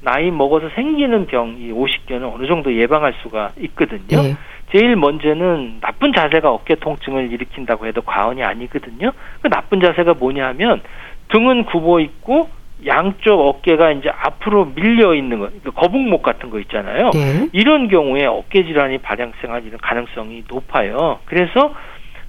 [0.00, 4.24] 나이 먹어서 생기는 병, 이 50견은 어느 정도 예방할 수가 있거든요.
[4.24, 4.36] 예.
[4.70, 9.12] 제일 먼저는 나쁜 자세가 어깨 통증을 일으킨다고 해도 과언이 아니거든요.
[9.42, 10.80] 그 나쁜 자세가 뭐냐 하면
[11.28, 12.48] 등은 굽어 있고
[12.86, 17.10] 양쪽 어깨가 이제 앞으로 밀려 있는 거, 그 거북목 같은 거 있잖아요.
[17.14, 17.48] 예.
[17.52, 21.18] 이런 경우에 어깨 질환이 발생할 이런 가능성이 높아요.
[21.26, 21.74] 그래서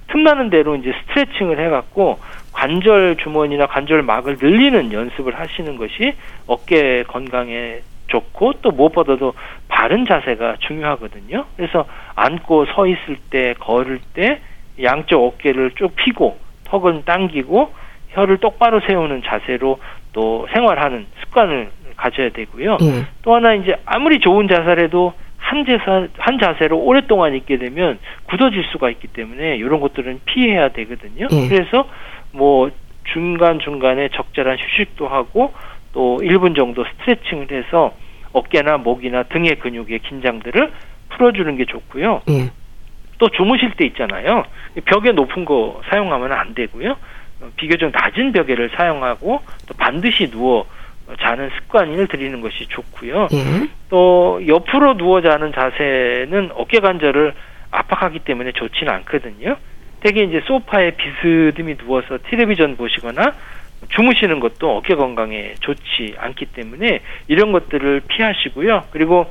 [0.08, 2.18] 틈나는 대로 이제 스트레칭을 해갖고
[2.52, 6.14] 관절 주머니나 관절 막을 늘리는 연습을 하시는 것이
[6.46, 9.34] 어깨 건강에 좋고 또 무엇보다도
[9.68, 11.46] 바른 자세가 중요하거든요.
[11.56, 14.40] 그래서 앉고 서 있을 때, 걸을 때
[14.82, 17.72] 양쪽 어깨를 쭉 펴고 턱은 당기고
[18.10, 19.78] 혀를 똑바로 세우는 자세로
[20.12, 22.78] 또 생활하는 습관을 가져야 되고요.
[22.82, 23.06] 예.
[23.22, 25.12] 또 하나 이제 아무리 좋은 자세라도
[25.44, 31.28] 한 자세 한 자세로 오랫동안 있게 되면 굳어질 수가 있기 때문에 이런 것들은 피해야 되거든요.
[31.30, 31.48] 예.
[31.48, 31.86] 그래서
[32.32, 32.70] 뭐
[33.12, 35.52] 중간 중간에 적절한 휴식도 하고
[35.92, 37.94] 또 1분 정도 스트레칭을 해서
[38.32, 40.72] 어깨나 목이나 등의 근육의 긴장들을
[41.10, 42.22] 풀어주는 게 좋고요.
[42.30, 42.50] 예.
[43.18, 44.44] 또 주무실 때 있잖아요.
[44.86, 46.92] 벽에 높은 거 사용하면 안 되고요.
[47.42, 50.66] 어, 비교적 낮은 벽에를 사용하고 또 반드시 누워
[51.20, 53.28] 자는 습관을 들이는 것이 좋고요.
[53.32, 53.68] 예.
[53.88, 57.34] 또 옆으로 누워 자는 자세는 어깨 관절을
[57.70, 59.56] 압박하기 때문에 좋지는 않거든요.
[60.00, 63.32] 되게 이제 소파에 비스듬히 누워서 텔레비전 보시거나
[63.88, 68.84] 주무시는 것도 어깨 건강에 좋지 않기 때문에 이런 것들을 피하시고요.
[68.90, 69.30] 그리고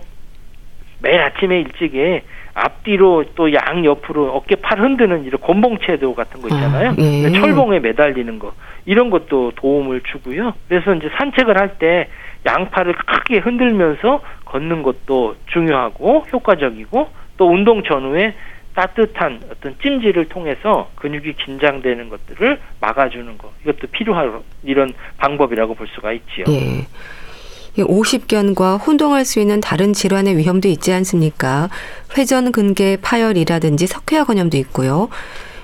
[1.00, 6.92] 매일 아침에 일찍에 앞뒤로 또 양 옆으로 어깨 팔 흔드는 이런 곤봉체도 같은 거 있잖아요.
[6.92, 7.32] 아, 예.
[7.32, 8.54] 철봉에 매달리는 거
[8.86, 10.54] 이런 것도 도움을 주고요.
[10.68, 12.08] 그래서 이제 산책을 할 때
[12.46, 18.36] 양팔을 크게 흔들면서 걷는 것도 중요하고 효과적이고 또 운동 전후에
[18.76, 26.12] 따뜻한 어떤 찜질을 통해서 근육이 긴장되는 것들을 막아주는 것 이것도 필요한 이런 방법이라고 볼 수가
[26.12, 26.46] 있지요.
[26.50, 26.86] 예.
[27.76, 31.70] 이 50견과 혼동할 수 있는 다른 질환의 위험도 있지 않습니까?
[32.18, 35.10] 회전근개 파열이라든지 석회화 건염도 있고요.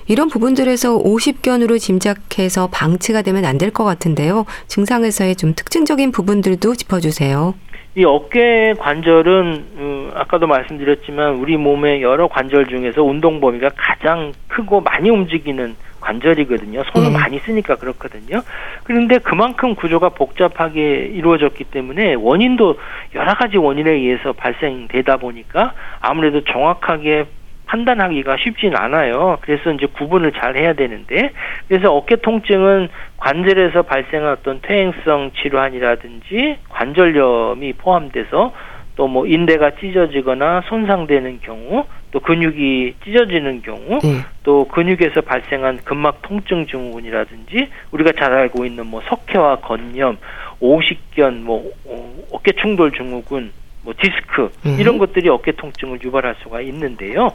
[0.08, 4.44] 이런 부분들에서 50견으로 짐작해서 방치가 되면 안 될 것 같은데요.
[4.66, 7.54] 증상에서의 좀 특징적인 부분들도 짚어주세요.
[7.96, 14.80] 이 어깨 관절은 음, 아까도 말씀드렸지만 우리 몸의 여러 관절 중에서 운동 범위가 가장 크고
[14.80, 15.76] 많이 움직이는
[16.10, 16.82] 관절이거든요.
[16.92, 17.18] 손을 네.
[17.18, 18.42] 많이 쓰니까 그렇거든요.
[18.84, 22.76] 그런데 그만큼 구조가 복잡하게 이루어졌기 때문에 원인도
[23.14, 27.26] 여러 가지 원인에 의해서 발생되다 보니까 아무래도 정확하게
[27.66, 29.38] 판단하기가 쉽진 않아요.
[29.42, 31.30] 그래서 이제 구분을 잘 해야 되는데,
[31.68, 38.52] 그래서 어깨 통증은 관절에서 발생한 어떤 퇴행성 질환이라든지 관절염이 포함돼서
[38.96, 44.24] 또 뭐 인대가 찢어지거나 손상되는 경우, 또 근육이 찢어지는 경우, 네.
[44.42, 50.18] 또 근육에서 발생한 근막 통증 증후군이라든지 우리가 잘 알고 있는 뭐 석회와 건염,
[50.58, 54.76] 오십견, 뭐 어, 어깨 충돌 증후군, 뭐 디스크 네.
[54.80, 57.32] 이런 것들이 어깨 통증을 유발할 수가 있는데요.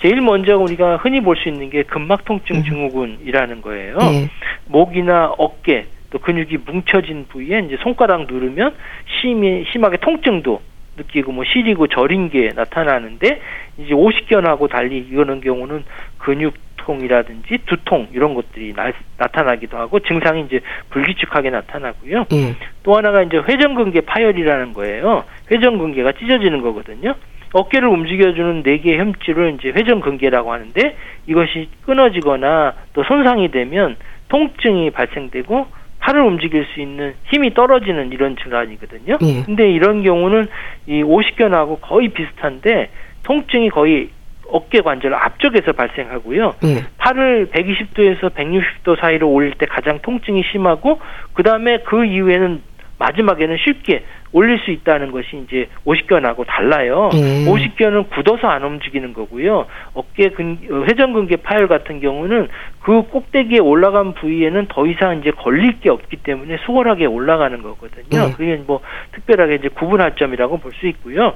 [0.00, 2.64] 제일 먼저 우리가 흔히 볼 수 있는 게 근막 통증 음.
[2.64, 3.98] 증후군이라는 거예요.
[3.98, 4.28] 네.
[4.66, 8.74] 목이나 어깨 또 근육이 뭉쳐진 부위에 이제 손가락 누르면
[9.20, 10.60] 심히 심하게 통증도
[10.96, 13.40] 느끼고 뭐 시리고 저린 게 나타나는데
[13.78, 15.84] 이제 오십견하고 달리 이거는 경우는
[16.18, 18.92] 근육통이라든지 두통 이런 것들이 나,
[19.28, 22.26] 타나기도 하고 증상이 이제 불규칙하게 나타나고요.
[22.32, 22.56] 음.
[22.82, 25.24] 또 하나가 이제 회전근개 파열이라는 거예요.
[25.50, 27.14] 회전근개가 찢어지는 거거든요.
[27.52, 33.96] 어깨를 움직여주는 네 개의 햄줄을 이제 회전근개라고 하는데 이것이 끊어지거나 또 손상이 되면
[34.28, 35.66] 통증이 발생되고
[36.04, 39.16] 팔을 움직일 수 있는 힘이 떨어지는 이런 질환이거든요.
[39.22, 39.42] 예.
[39.44, 40.46] 근데 이런 경우는
[40.86, 42.90] 이 오십견하고 거의 비슷한데
[43.22, 44.10] 통증이 거의
[44.48, 46.56] 어깨 관절 앞쪽에서 발생하고요.
[46.64, 46.84] 예.
[46.98, 51.00] 팔을 120도에서 160도 사이로 올릴 때 가장 통증이 심하고
[51.32, 52.60] 그다음에 그 이후에는
[52.98, 57.08] 마지막에는 쉽게 올릴 수 있다는 것이 이제 오십견하고 달라요.
[57.14, 57.48] 음.
[57.48, 59.66] 오십견은 굳어서 안 움직이는 거고요.
[59.94, 62.48] 어깨 근 어, 회전근개 파열 같은 경우는
[62.80, 68.26] 그 꼭대기에 올라간 부위에는 더 이상 이제 걸릴 게 없기 때문에 수월하게 올라가는 거거든요.
[68.26, 68.32] 음.
[68.36, 68.80] 그게 뭐
[69.12, 71.34] 특별하게 이제 구분할 점이라고 볼 수 있고요.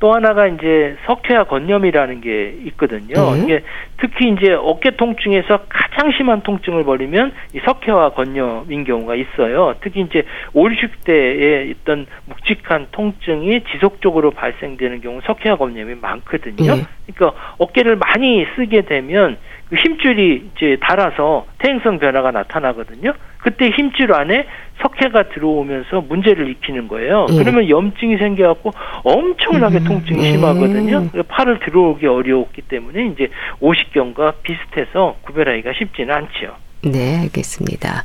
[0.00, 3.32] 또 하나가 이제 석회화 건염이라는 게 있거든요.
[3.32, 3.44] 음.
[3.44, 3.62] 이게
[4.00, 9.74] 특히 이제 어깨 통증에서 가장 심한 통증을 벌이면 이 석회화 건염인 경우가 있어요.
[9.80, 10.22] 특히 이제
[10.54, 12.06] 5, 60대에 있던
[12.38, 16.74] 묵직한 통증이 지속적으로 발생되는 경우 석회화 건염이 많거든요.
[16.74, 16.84] 음.
[17.06, 19.36] 그러니까 어깨를 많이 쓰게 되면
[19.68, 23.12] 그 힘줄이 이제 닳아서 퇴행성 변화가 나타나거든요.
[23.38, 24.46] 그때 힘줄 안에
[24.82, 27.26] 석회가 들어오면서 문제를 일으키는 거예요.
[27.30, 27.38] 음.
[27.38, 28.72] 그러면 염증이 생겨갖고
[29.04, 29.84] 엄청나게 음.
[29.84, 31.10] 통증이 심하거든요.
[31.28, 33.28] 팔을 들어오기 어려웠기 때문에 이제
[33.60, 36.54] 오십견과 비슷해서 구별하기가 쉽지는 않지요.
[36.84, 38.04] 네, 알겠습니다.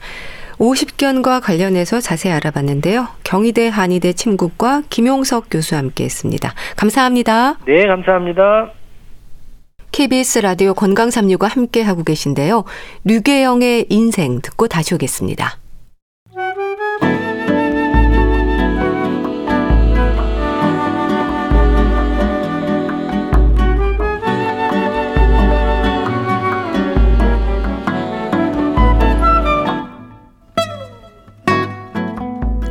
[0.63, 3.09] 오십견과 관련해서 자세히 알아봤는데요.
[3.25, 6.53] 경희대 한의대 침국과 김용석 교수와 함께했습니다.
[6.77, 7.57] 감사합니다.
[7.67, 8.71] 네, 감사합니다.
[9.91, 12.63] KBS 라디오 건강 365와 함께 하고 계신데요.
[13.03, 15.57] 류계영의 인생 듣고 다시 오겠습니다.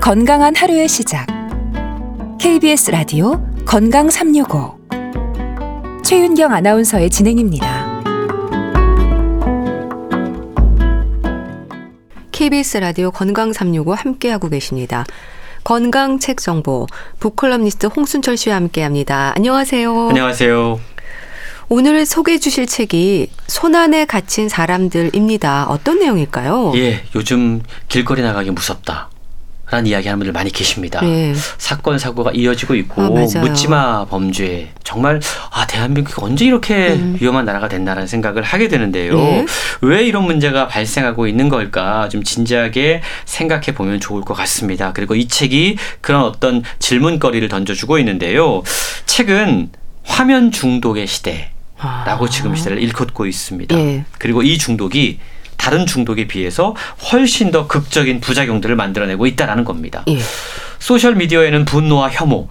[0.02, 1.28] 건강한 하루의 시작.
[2.40, 4.76] KBS 라디오 건강 365
[6.04, 8.02] 최윤경 아나운서의 진행입니다.
[12.32, 15.04] KBS 라디오 건강 365 함께하고 계십니다.
[15.62, 16.88] 건강 책 정보
[17.20, 19.34] 북컬럼니스트 홍순철 씨와 함께합니다.
[19.36, 20.08] 안녕하세요.
[20.08, 20.80] 안녕하세요.
[21.68, 25.68] 오늘 소개해 주실 책이 손안에 갇힌 사람들입니다.
[25.68, 26.72] 어떤 내용일까요?
[26.74, 29.11] 예, 요즘 길거리 나가기 무섭다.
[29.72, 31.00] 라는 이야기 하는 분들 많이 계십니다.
[31.00, 31.32] 네.
[31.56, 35.18] 사건 사고가 이어지고 있고 아, 묻지마 범죄 정말
[35.50, 37.16] 아 대한민국이 언제 이렇게 음.
[37.18, 39.14] 위험한 나라가 됐나라는 생각을 하게 되는데요.
[39.16, 39.46] 네.
[39.80, 44.92] 왜 이런 문제가 발생하고 있는 걸까 좀 진지하게 생각해 보면 좋을 것 같습니다.
[44.92, 48.62] 그리고 이 책이 그런 어떤 질문거리를 던져주고 있는데요.
[49.06, 49.70] 책은
[50.04, 51.50] 화면 중독의 시대
[52.04, 52.28] 라고 아.
[52.28, 53.74] 지금 시대를 일컫고 있습니다.
[53.74, 54.04] 네.
[54.18, 55.18] 그리고 이 중독이
[55.62, 56.74] 다른 중독에 비해서
[57.12, 60.02] 훨씬 더 극적인 부작용들을 만들어내고 있다라는 겁니다.
[60.08, 60.18] 예.
[60.80, 62.48] 소셜 미디어에는 분노와 혐오,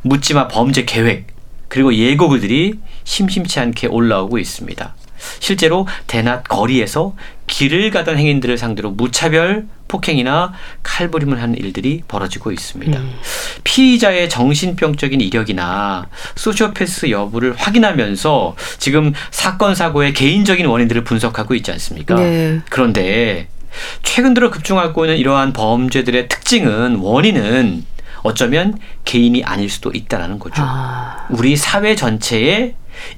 [0.00, 1.26] 묻지마 범죄 계획,
[1.68, 2.72] 그리고 예고글들이
[3.04, 4.94] 심심치 않게 올라오고 있습니다.
[5.38, 7.14] 실제로 대낮 거리에서
[7.46, 12.98] 길을 가던 행인들을 상대로 무차별 폭행이나 칼부림을 하는 일들이 벌어지고 있습니다.
[12.98, 13.14] 음.
[13.64, 22.16] 피의자의 정신병적인 이력이나 소시오패스 여부를 확인하면서 지금 사건 사고의 개인적인 원인들을 분석하고 있지 않습니까?
[22.16, 22.60] 네.
[22.68, 23.48] 그런데
[24.02, 27.84] 최근 들어 급증하고 있는 이러한 범죄들의 특징은 원인은
[28.22, 30.62] 어쩌면 개인이 아닐 수도 있다라는 거죠.
[30.64, 31.26] 아.
[31.30, 32.74] 우리 사회 전체에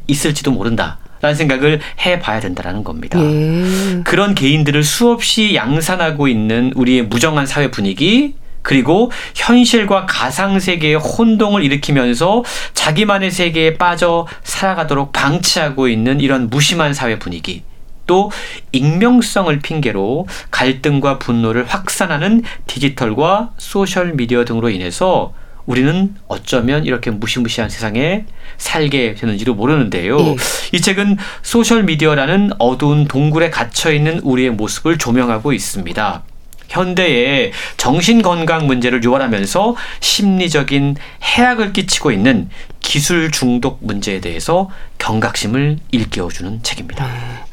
[0.07, 0.99] 있을지도 모른다.
[1.21, 3.19] 라는 생각을 해봐야 된다라는 겁니다.
[3.21, 4.03] 예.
[4.05, 12.45] 그런 개인들을 수없이 양산하고 있는 우리의 무정한 사회 분위기 그리고 현실과 가상 세계의 혼동을 일으키면서
[12.75, 17.63] 자기만의 세계에 빠져 살아가도록 방치하고 있는 이런 무심한 사회 분위기.
[18.07, 18.31] 또
[18.73, 25.33] 익명성을 핑계로 갈등과 분노를 확산하는 디지털과 소셜 미디어 등으로 인해서
[25.69, 28.25] 우리는 어쩌면 이렇게 무시무시한 세상에
[28.57, 30.17] 살게 되는지도 모르는데요.
[30.17, 30.37] 네.
[30.73, 36.23] 이 책은 소셜 미디어라는 어두운 동굴에 갇혀 있는 우리의 모습을 조명하고 있습니다.
[36.69, 42.49] 현대의 정신 건강 문제를 유발하면서 심리적인 해악을 끼치고 있는
[42.81, 47.07] 기술 중독 문제에 대해서 경각심을 일깨워주는 책입니다.
[47.07, 47.48] 네.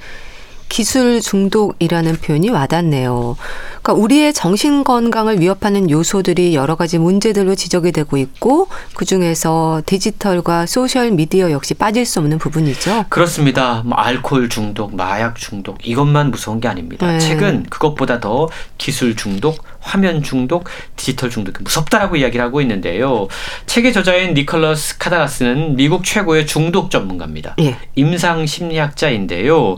[0.76, 3.38] 기술 중독이라는 표현이 와닿네요.
[3.82, 10.66] 그러니까 우리의 정신 건강을 위협하는 요소들이 여러 가지 문제들로 지적이 되고 있고 그 중에서 디지털과
[10.66, 13.06] 소셜 미디어 역시 빠질 수 없는 부분이죠.
[13.08, 13.84] 그렇습니다.
[13.86, 17.10] 뭐 알코올 중독, 마약 중독 이것만 무서운 게 아닙니다.
[17.10, 17.20] 네.
[17.20, 23.28] 최근 그것보다 더 기술 중독, 화면 중독, 디지털 중독 무섭다라고 이야기를 하고 있는데요.
[23.68, 27.56] 책의 저자인 니컬러스 카다라스는 미국 최고의 중독 전문가입니다.
[27.60, 27.78] 예.
[27.96, 29.78] 임상 심리학자인데요.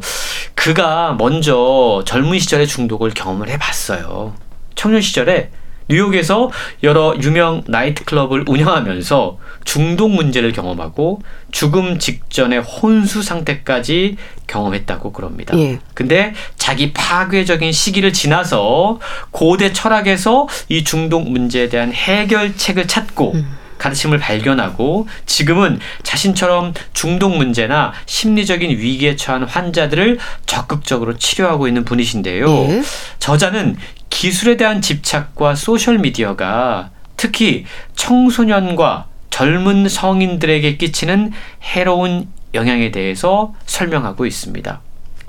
[0.56, 4.34] 그가 먼저 젊은 시절의 중독을 경험을 해봤어요.
[4.76, 5.50] 청년 시절에
[5.90, 6.52] 뉴욕에서
[6.84, 11.22] 여러 유명 나이트클럽을 운영하면서 중독 문제를 경험하고
[11.52, 15.58] 죽음 직전의 혼수 상태까지 경험했다고 그럽니다.
[15.58, 15.80] 예.
[15.94, 19.00] 근데 자기 파괴적인 시기를 지나서
[19.32, 23.58] 고대 철학에서 이 중독 문제에 대한 해결책을 찾고 음.
[23.78, 32.50] 가르침을 발견하고 지금은 자신처럼 중독 문제나 심리적인 위기에 처한 환자들을 적극적으로 치료하고 있는 분이신데요.
[32.50, 32.84] 예.
[33.20, 33.78] 저자는
[34.10, 37.66] 기술에 대한 집착과 소셜 미디어가 특히
[37.96, 44.82] 청소년과 젊은 성인들에게 끼치는 해로운 영향에 대해서 설명하고 있습니다.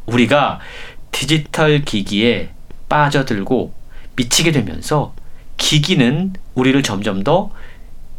[0.07, 0.61] 우리가
[1.12, 2.51] 디지털 기기에
[2.88, 3.75] 빠져들고
[4.17, 5.14] 미치게 되면서
[5.57, 7.51] 기기는 우리를 점점 더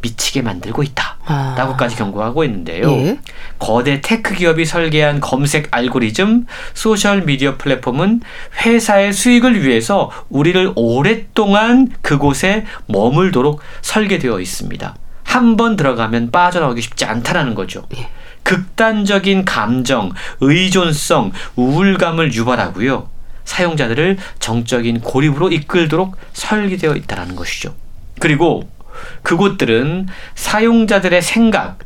[0.00, 1.18] 미치게 만들고 있다.
[1.26, 1.54] 아.
[1.58, 2.90] 라고까지 경고하고 있는데요.
[2.90, 3.18] 예?
[3.58, 8.22] 거대 테크 기업이 설계한 검색 알고리즘, 소셜 미디어 플랫폼은
[8.64, 14.94] 회사의 수익을 위해서 우리를 오랫동안 그곳에 머물도록 설계되어 있습니다.
[15.24, 17.86] 한 번 들어가면 빠져나오기 쉽지 않다라는 거죠.
[17.96, 18.08] 예.
[18.42, 20.10] 극단적인 감정,
[20.40, 23.08] 의존성, 우울감을 유발하고요.
[23.44, 27.74] 사용자들을 정적인 고립으로 이끌도록 설계되어 있다는 것이죠.
[28.18, 28.68] 그리고
[29.22, 31.78] 그곳들은 사용자들의 생각,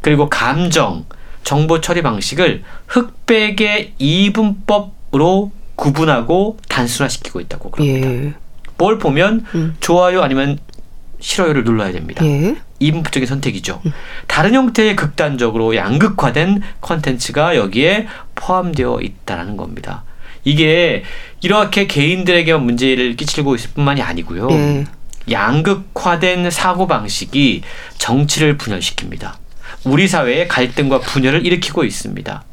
[0.00, 1.04] 그리고 감정,
[1.42, 8.10] 정보 처리 방식을 흑백의 이분법으로 구분하고 단순화시키고 있다고 그럽니다.
[8.10, 8.32] 예.
[8.78, 9.76] 뭘 보면 음.
[9.80, 10.58] 좋아요 아니면
[11.20, 12.24] 싫어요를 눌러야 됩니다.
[12.26, 12.56] 예.
[12.78, 13.80] 이분법적인 선택이죠.
[13.86, 13.92] 음.
[14.26, 20.04] 다른 형태의 극단적으로 양극화된 컨텐츠가 여기에 포함되어 있다는 겁니다.
[20.44, 21.04] 이게
[21.42, 24.48] 이렇게 개인들에게만 문제를 끼치고 있을 뿐만이 아니고요.
[24.50, 24.84] 예.
[25.30, 27.62] 양극화된 사고방식이
[27.98, 29.32] 정치를 분열시킵니다.
[29.84, 32.44] 우리 사회의 갈등과 분열을 일으키고 있습니다.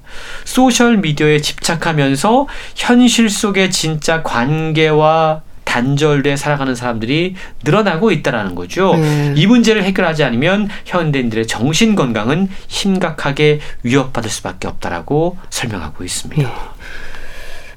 [0.46, 8.94] 소셜 미디어에 집착하면서 현실 속의 진짜 관계와 단절돼 살아가는 사람들이 늘어나고 있다라는 거죠.
[8.94, 9.34] 음.
[9.36, 16.44] 이 문제를 해결하지 않으면 현대인들의 정신 건강은 심각하게 위협받을 수밖에 없다라고 설명하고 있습니다.
[16.44, 16.54] 예.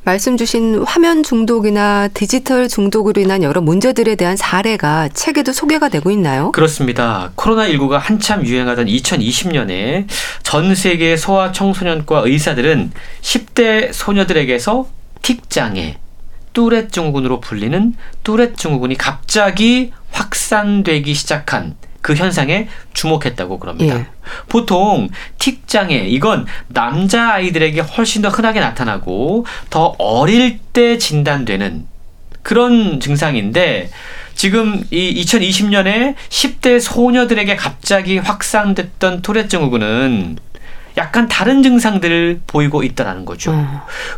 [0.06, 6.52] 말씀 주신 화면 중독이나 디지털 중독으로 인한 여러 문제들에 대한 사례가 책에도 소개가 되고 있나요?
[6.52, 7.32] 그렇습니다.
[7.34, 10.06] 코로나19가 한참 유행하던 2020년에
[10.44, 14.86] 전 세계 소아 청소년과 의사들은 10대 소녀들에게서
[15.22, 15.96] 틱장애,
[16.52, 21.74] 뚜렛 증후군으로 불리는 뚜렛 증후군이 갑자기 확산되기 시작한
[22.06, 23.98] 그 현상에 주목했다고 그럽니다.
[23.98, 24.06] 예.
[24.48, 25.08] 보통
[25.40, 31.84] 틱장애 이건 남자 아이들에게 훨씬 더 흔하게 나타나고 더 어릴 때 진단되는
[32.42, 33.90] 그런 증상인데
[34.36, 40.36] 지금 이 2020년에 10대 소녀들에게 갑자기 확산됐던 토레 증후군은
[40.96, 43.52] 약간 다른 증상들을 보이고 있다라는 거죠.
[43.52, 43.66] 음.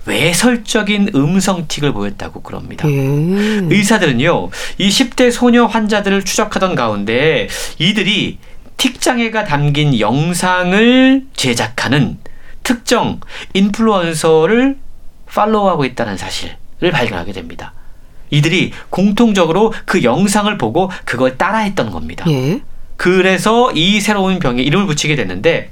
[0.06, 2.88] 외설적인 음성 틱을 보였다고 그럽니다.
[2.88, 2.94] 예.
[2.94, 8.38] 의사들은요, 이 10대 소녀 환자들을 추적하던 가운데 이들이
[8.76, 12.18] 틱 장애가 담긴 영상을 제작하는
[12.62, 13.20] 특정
[13.54, 14.76] 인플루언서를
[15.26, 17.72] 팔로우하고 있다는 사실을 발견하게 됩니다.
[18.30, 22.24] 이들이 공통적으로 그 영상을 보고 그걸 따라했던 겁니다.
[22.28, 22.60] 예.
[22.96, 25.70] 그래서 이 새로운 병에 이름을 붙이게 됐는데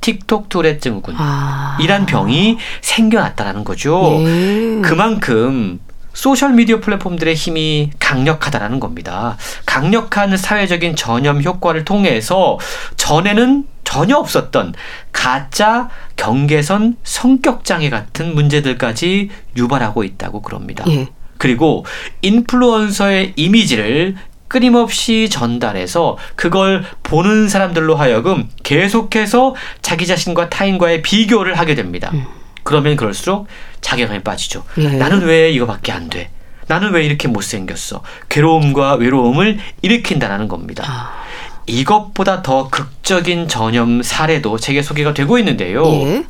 [0.00, 1.76] 틱톡 투렛 증후군 아.
[1.80, 4.18] 이란 병이 생겨났다라는 거죠.
[4.20, 4.80] 예.
[4.82, 5.80] 그만큼
[6.12, 9.36] 소셜 미디어 플랫폼들의 힘이 강력하다라는 겁니다.
[9.64, 12.58] 강력한 사회적인 전염 효과를 통해서
[12.96, 14.74] 전에는 전혀 없었던
[15.12, 20.84] 가짜 경계선 성격 장애 같은 문제들까지 유발하고 있다고 그럽니다.
[20.88, 21.08] 예.
[21.38, 21.86] 그리고
[22.22, 24.14] 인플루언서의 이미지를
[24.50, 32.10] 끊임없이 전달해서 그걸 보는 사람들로 하여금 계속해서 자기 자신과 타인과의 비교를 하게 됩니다.
[32.12, 32.26] 음.
[32.64, 33.46] 그러면 그럴수록
[33.80, 34.64] 자괴감에 빠지죠.
[34.78, 34.88] 예.
[34.88, 36.30] 나는 왜 이거밖에 안 돼?
[36.66, 38.02] 나는 왜 이렇게 못생겼어?
[38.28, 40.84] 괴로움과 외로움을 일으킨다는 겁니다.
[40.84, 41.22] 아.
[41.66, 45.86] 이것보다 더 극적인 전염 사례도 책에 소개가 되고 있는데요.
[45.86, 46.24] 예.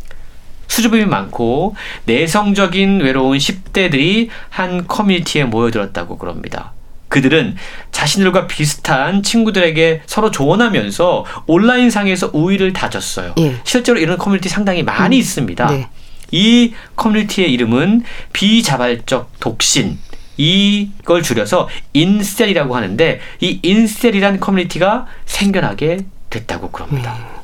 [0.68, 6.75] 수줍음이 많고 내성적인 외로운 10대들이 한 커뮤니티에 모여들었다고 그럽니다.
[7.11, 7.57] 그들은
[7.91, 13.35] 자신들과 비슷한 친구들에게 서로 조언하면서 온라인상에서 우위를 다졌어요.
[13.39, 13.57] 예.
[13.65, 15.21] 실제로 이런 커뮤니티 상당히 많이 음.
[15.21, 15.71] 있습니다.
[15.71, 15.89] 네.
[16.31, 19.99] 이 커뮤니티의 이름은 비자발적 독신.
[20.37, 27.13] 이걸 줄여서 incel이라고 하는데 이 incel이란 커뮤니티가 생겨나게 됐다고 그럽니다.
[27.13, 27.41] 네.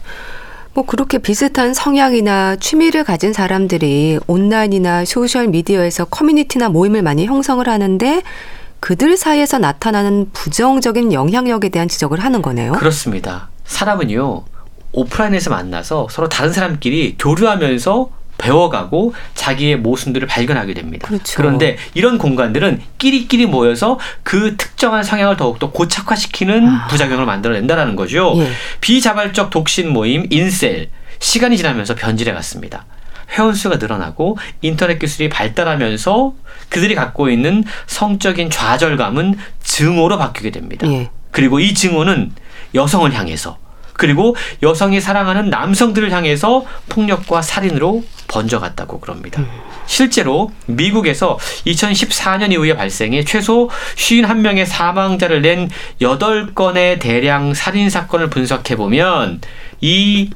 [0.72, 8.22] 뭐 그렇게 비슷한 성향이나 취미를 가진 사람들이 온라인이나 소셜 미디어에서 커뮤니티나 모임을 많이 형성을 하는데
[8.80, 12.72] 그들 사이에서 나타나는 부정적인 영향력에 대한 지적을 하는 거네요.
[12.72, 13.48] 그렇습니다.
[13.64, 14.44] 사람은요,
[14.92, 21.08] 오프라인에서 만나서 서로 다른 사람끼리 교류하면서 배워가고 자기의 모순들을 발견하게 됩니다.
[21.08, 21.36] 그렇죠.
[21.36, 26.86] 그런데 이런 공간들은 끼리끼리 모여서 그 특정한 성향을 더욱더 고착화시키는 아.
[26.88, 28.34] 부작용을 만들어낸다는 거죠.
[28.36, 28.50] 예.
[28.80, 32.84] 비자발적 독신 모임 인셀 시간이 지나면서 변질해 갔습니다.
[33.30, 36.34] 회원수가 늘어나고 인터넷 기술이 발달하면서
[36.68, 40.86] 그들이 갖고 있는 성적인 좌절감은 증오로 바뀌게 됩니다.
[40.88, 41.10] 예.
[41.30, 42.32] 그리고 이 증오는
[42.74, 43.58] 여성을 향해서
[43.96, 49.40] 그리고 여성이 사랑하는 남성들을 향해서 폭력과 살인으로 번져갔다고 그럽니다.
[49.40, 49.48] 음.
[49.86, 55.70] 실제로 미국에서 2014년 이후에 발생해 최소 51명의 사망자를 낸
[56.00, 59.40] 8건의 대량 살인 사건을 분석해 보면
[59.80, 60.30] 이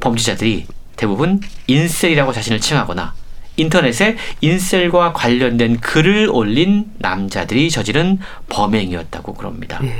[0.00, 0.66] 범죄자들이
[0.96, 3.14] 대부분 인셀이라고 자신을 칭하거나
[3.56, 8.18] 인터넷에 인셀과 관련된 글을 올린 남자들이 저지른
[8.48, 9.78] 범행이었다고 그럽니다.
[9.80, 9.94] 네.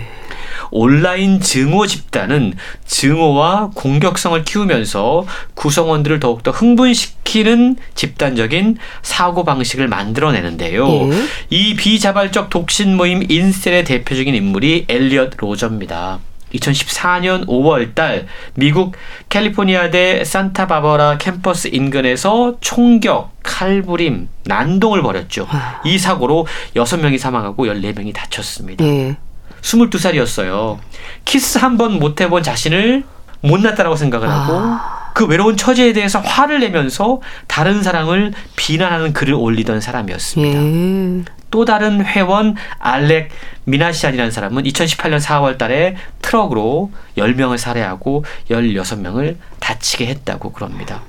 [0.71, 10.89] 온라인 증오 집단은 증오와 공격성을 키우면서 구성원들을 더욱더 흥분시키는 집단적인 사고 방식을 만들어내는데요.
[10.89, 11.27] 네.
[11.51, 16.19] 이 비자발적 독신 모임 인셀의 대표적인 인물이 엘리엇 로저입니다.
[16.55, 18.97] 2014년 5월 달 미국
[19.29, 25.47] 캘리포니아대 산타바바라 캠퍼스 인근에서 총격, 칼부림, 난동을 벌였죠.
[25.51, 25.81] 아.
[25.85, 26.47] 이 사고로
[26.77, 28.85] 6명이 사망하고 14명이 다쳤습니다.
[28.85, 29.17] 예.
[29.63, 30.79] 22살이었어요.
[31.25, 33.03] 키스 한 번 못 해본 자신을
[33.41, 35.11] 못났다라고 생각을 하고 아.
[35.15, 40.59] 그 외로운 처지에 대해서 화를 내면서 다른 사람을 비난하는 글을 올리던 사람이었습니다.
[40.61, 41.25] 예.
[41.55, 43.31] 또 다른 회원 알렉
[43.63, 51.03] 미나시안이라는 사람은 2018년 4월 달에 트럭으로 10명을 살해하고 16명을 다치게 했다고 그럽니다.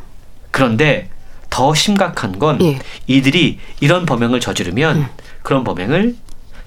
[0.51, 1.09] 그런데
[1.49, 2.77] 더 심각한 건 예.
[3.07, 5.07] 이들이 이런 범행을 저지르면 음.
[5.41, 6.15] 그런 범행을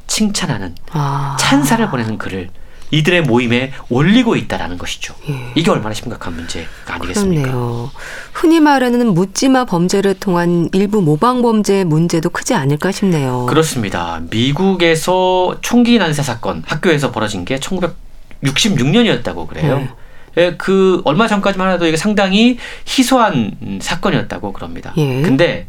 [0.08, 1.36] 칭찬하는 아.
[1.38, 2.50] 찬사를 보내는 글을
[2.90, 5.14] 이들의 모임에 올리고 있다라는 것이죠.
[5.28, 5.52] 예.
[5.54, 7.42] 이게 얼마나 심각한 문제가 아니겠습니까?
[7.42, 7.90] 그렇네요.
[8.32, 13.46] 흔히 말하는 묻지마 범죄를 통한 일부 모방 범죄 문제도 크지 않을까 싶네요.
[13.46, 14.20] 그렇습니다.
[14.30, 19.80] 미국에서 총기 난사 사건 학교에서 벌어진 게 1966년이었다고 그래요.
[19.82, 19.90] 예.
[20.38, 20.54] 예.
[20.56, 24.94] 그 얼마 전까지만 해도 이게 상당히 희소한 사건이었다고 그럽니다.
[24.96, 25.22] 예.
[25.22, 25.66] 근데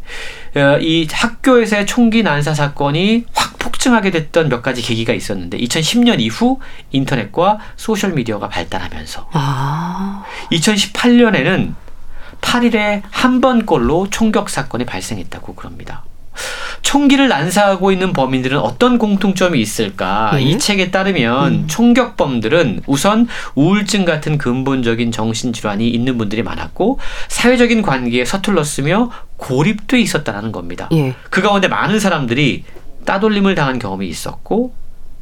[0.56, 6.60] 어, 이 학교에서의 총기 난사 사건이 확 폭증하게 됐던 몇 가지 계기가 있었는데 2010년 이후
[6.92, 10.24] 인터넷과 소셜 미디어가 발달하면서 아.
[10.52, 11.74] 2018년에는
[12.42, 16.04] 8일에 한 번꼴로 총격 사건이 발생했다고 그럽니다.
[16.82, 20.32] 총기를 난사하고 있는 범인들은 어떤 공통점이 있을까?
[20.34, 20.42] 네?
[20.42, 21.68] 이 책에 따르면 음.
[21.68, 30.90] 총격범들은 우선 우울증 같은 근본적인 정신질환이 있는 분들이 많았고 사회적인 관계에 서툴렀으며 고립돼 있었다라는 겁니다.
[30.92, 31.14] 예.
[31.30, 32.64] 그 가운데 많은 사람들이
[33.06, 34.74] 따돌림을 당한 경험이 있었고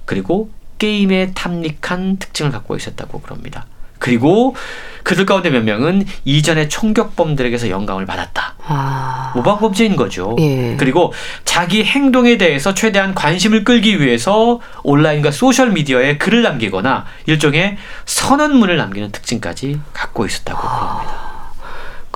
[0.05, 0.49] 그리고
[0.80, 3.65] 게임에 탐닉한 특징을 갖고 있었다고 그럽니다.
[3.99, 4.55] 그리고
[5.03, 8.55] 그들 가운데 몇 명은 이전의 총격범들에게서 영감을 받았다.
[8.65, 9.31] 아.
[9.35, 10.35] 모방범죄인 거죠.
[10.39, 10.75] 예.
[10.77, 11.13] 그리고
[11.45, 19.11] 자기 행동에 대해서 최대한 관심을 끌기 위해서 온라인과 소셜 미디어에 글을 남기거나 일종의 선언문을 남기는
[19.13, 20.97] 특징까지 갖고 있었다고 아.
[20.97, 21.36] 그럽니다.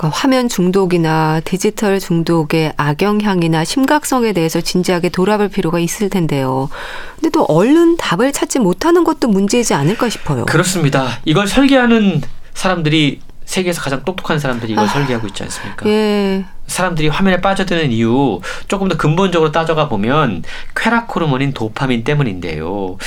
[0.01, 6.69] 그 화면 중독이나 디지털 중독의 악영향이나 심각성에 대해서 진지하게 돌아볼 필요가 있을 텐데요.
[7.17, 10.45] 근데 또 얼른 답을 찾지 못하는 것도 문제이지 않을까 싶어요.
[10.47, 11.19] 그렇습니다.
[11.25, 12.23] 이걸 설계하는
[12.55, 15.87] 사람들이 세계에서 가장 똑똑한 사람들이 이걸 아, 설계하고 있지 않습니까?
[15.87, 16.45] 예.
[16.65, 20.41] 사람들이 화면에 빠져드는 이유 조금 더 근본적으로 따져가 보면
[20.75, 22.97] 쾌락 호르몬인 도파민 때문인데요.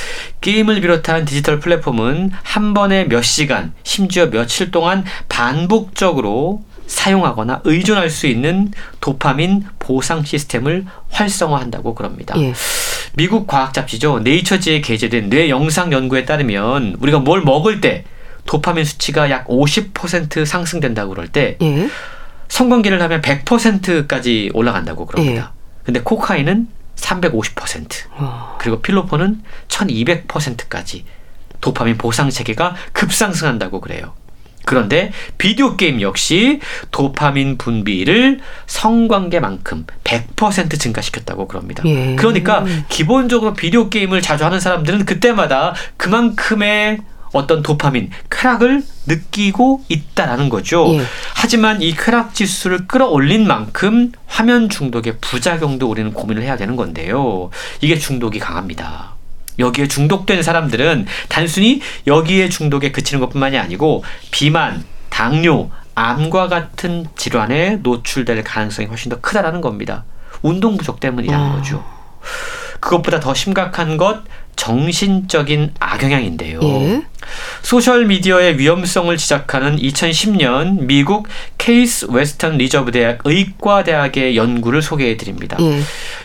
[0.42, 8.26] 게임을 비롯한 디지털 플랫폼은 한 번에 몇 시간, 심지어 며칠 동안 반복적으로 사용하거나 의존할 수
[8.26, 12.34] 있는 도파민 보상 시스템을 활성화한다고 그럽니다.
[12.38, 12.52] 예.
[13.14, 14.20] 미국 과학 잡지죠.
[14.20, 18.04] 네이처지에 게재된 뇌 영상 연구에 따르면 우리가 뭘 먹을 때
[18.46, 21.88] 도파민 수치가 약 50% 상승된다고 그럴 때 예.
[22.48, 25.52] 성관계를 하면 100%까지 올라간다고 그럽니다.
[25.54, 25.64] 예.
[25.84, 28.56] 근데 코카인은 350% 어.
[28.60, 31.04] 그리고 필로폰은 1200%까지
[31.60, 34.14] 도파민 보상 체계가 급상승한다고 그래요.
[34.64, 36.60] 그런데 비디오 게임 역시
[36.90, 41.82] 도파민 분비를 성관계만큼 100% 증가시켰다고 그럽니다.
[41.86, 42.16] 예.
[42.16, 47.00] 그러니까 기본적으로 비디오 게임을 자주 하는 사람들은 그때마다 그만큼의
[47.34, 50.86] 어떤 도파민, 쾌락을 느끼고 있다라는 거죠.
[50.94, 51.02] 예.
[51.34, 57.50] 하지만 이 쾌락 지수를 끌어올린 만큼 화면 중독의 부작용도 우리는 고민을 해야 되는 건데요.
[57.80, 59.13] 이게 중독이 강합니다.
[59.58, 68.42] 여기에 중독된 사람들은 단순히 여기에 중독에 그치는 것뿐만이 아니고 비만, 당뇨, 암과 같은 질환에 노출될
[68.42, 70.04] 가능성이 훨씬 더 크다라는 겁니다.
[70.42, 71.54] 운동 부족 때문이라는 아.
[71.54, 71.84] 거죠.
[72.80, 74.22] 그것보다 더 심각한 것
[74.56, 76.60] 정신적인 악영향인데요.
[76.62, 77.02] 예?
[77.62, 81.26] 소셜 미디어의 위험성을 지적하는 2010년 미국
[81.58, 85.56] 케이스 웨스턴 리저브 대학 의과대학의 연구를 소개해 드립니다.
[85.60, 85.80] 예.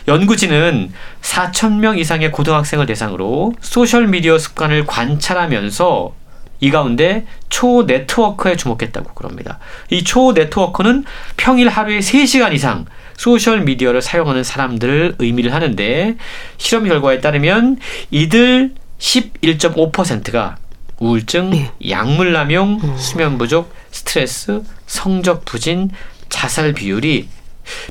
[0.08, 6.14] 연구진은 4천 명 이상의 고등학생을 대상으로 소셜 미디어 습관을 관찰하면서
[6.62, 9.58] 이 가운데 초 networker에 주목했다고 그럽니다.
[9.90, 11.04] 이 초 networker는
[11.38, 12.84] 평일 하루에 3시간 이상
[13.20, 16.16] 소셜 미디어를 사용하는 사람들을 의미를 하는데
[16.56, 17.76] 실험 결과에 따르면
[18.10, 20.56] 이들 11.5%가
[21.00, 21.70] 우울증, 네.
[21.86, 22.96] 약물 남용, 음.
[22.96, 25.90] 수면 부족, 스트레스, 성적 부진,
[26.30, 27.28] 자살 비율이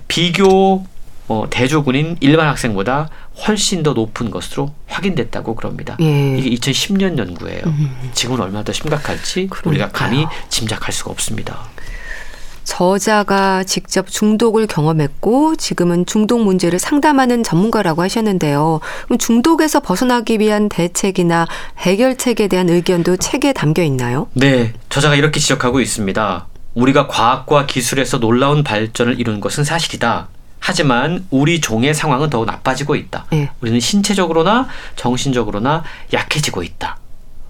[0.07, 0.83] 비교
[1.27, 3.09] 어, 대조군인 일반 학생보다
[3.45, 5.95] 훨씬 더 높은 것으로 확인됐다고 그럽니다.
[6.01, 6.39] 예.
[6.39, 7.61] 이게 2010년 연구예요.
[7.67, 8.09] 음.
[8.13, 9.69] 지금은 얼마나 더 심각할지 그러니까요.
[9.69, 11.69] 우리가 감히 짐작할 수가 없습니다.
[12.69, 18.79] 저자가 직접 중독을 경험했고 지금은 중독 문제를 상담하는 전문가라고 하셨는데요.
[19.05, 21.47] 그럼 중독에서 벗어나기 위한 대책이나
[21.79, 24.27] 해결책에 대한 의견도 책에 담겨 있나요?
[24.33, 26.45] 네, 저자가 이렇게 지적하고 있습니다.
[26.75, 30.27] 우리가 과학과 기술에서 놀라운 발전을 이룬 것은 사실이다.
[30.59, 33.25] 하지만 우리 종의 상황은 더욱 나빠지고 있다.
[33.31, 33.49] 네.
[33.61, 36.97] 우리는 신체적으로나 정신적으로나 약해지고 있다.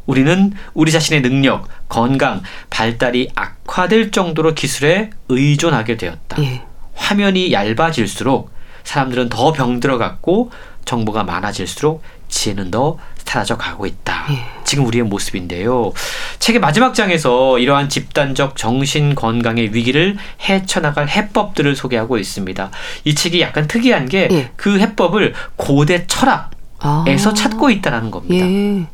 [0.10, 2.42] 우리는 우리 자신의 능력, 건강,
[2.72, 6.42] 발달이 악화될 정도로 기술에 의존하게 되었다.
[6.42, 6.64] 예.
[6.96, 8.50] 화면이 얇아질수록
[8.84, 10.50] 사람들은 더 병들어갔고
[10.84, 14.26] 정보가 많아질수록 지혜는 더 사라져 가고 있다.
[14.32, 14.46] 예.
[14.64, 15.94] 지금 우리의 모습인데요.
[16.40, 22.72] 책의 마지막 장에서 이러한 집단적 정신 건강의 위기를 헤쳐나갈 해법들을 소개하고 있습니다.
[23.04, 24.52] 이 책이 약간 특이한 게그 예.
[24.56, 26.50] 그 해법을 고대 철학
[27.08, 27.34] 에서 아.
[27.34, 28.46] 찾고 있다는 겁니다.
[28.46, 28.86] 예.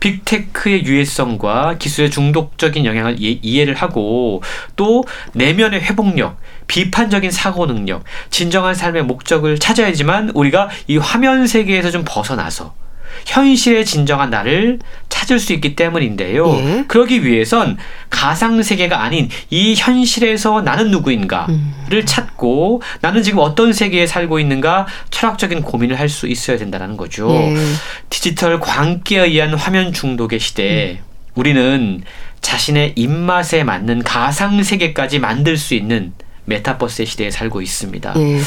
[0.00, 4.42] 빅테크의 유해성과 기술의 중독적인 영향을 이해를 하고
[4.76, 12.04] 또 내면의 회복력, 비판적인 사고 능력, 진정한 삶의 목적을 찾아야지만 우리가 이 화면 세계에서 좀
[12.06, 12.74] 벗어나서
[13.26, 16.54] 현실의 진정한 나를 찾을 수 있기 때문인데요.
[16.56, 16.84] 예.
[16.88, 17.78] 그러기 위해선
[18.10, 22.02] 가상 세계가 아닌 이 현실에서 나는 누구인가를 음.
[22.04, 27.30] 찾고 나는 지금 어떤 세계에 살고 있는가 철학적인 고민을 할 수 있어야 된다는 거죠.
[27.30, 27.54] 예.
[28.10, 30.98] 디지털 광기에 의한 화면 중독의 시대에 음.
[31.34, 32.02] 우리는
[32.40, 36.12] 자신의 입맛에 맞는 가상 세계까지 만들 수 있는
[36.44, 38.14] 메타버스의 시대에 살고 있습니다.
[38.16, 38.40] 예.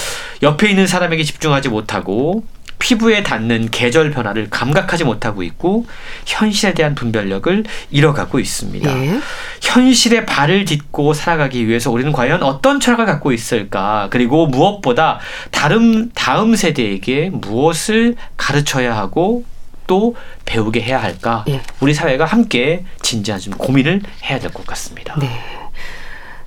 [0.43, 2.43] 옆에 있는 사람에게 집중하지 못하고
[2.80, 5.86] 피부에 닿는 계절 변화를 감각하지 못하고 있고
[6.25, 8.89] 현실에 대한 분별력을 잃어가고 있습니다.
[9.05, 9.19] 예.
[9.61, 14.07] 현실에 발을 딛고 살아가기 위해서 우리는 과연 어떤 철학을 갖고 있을까?
[14.11, 15.19] 그리고 무엇보다
[15.51, 19.43] 다른 다음 세대에게 무엇을 가르쳐야 하고
[19.88, 20.15] 또
[20.45, 21.45] 배우게 해야 할까?
[21.47, 21.61] 예.
[21.80, 25.15] 우리 사회가 함께 진지한 좀 고민을 해야 될 것 같습니다.
[25.19, 25.30] 네.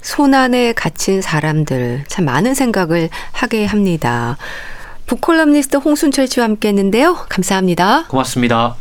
[0.03, 4.39] 손안에 갇힌 사람들 참 많은 생각을 하게 합니다.
[5.11, 7.17] 북콜럼니스트 홍순철 씨와 함께 했는데요.
[7.29, 8.07] 감사합니다.
[8.07, 8.77] 고맙습니다.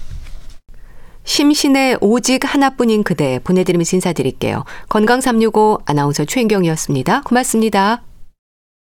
[1.24, 4.64] 심신의 오직 하나뿐인 그대 보내드리면서 인사드릴게요.
[4.90, 7.22] 건강365 아나운서 최인경이었습니다.
[7.22, 8.04] 고맙습니다.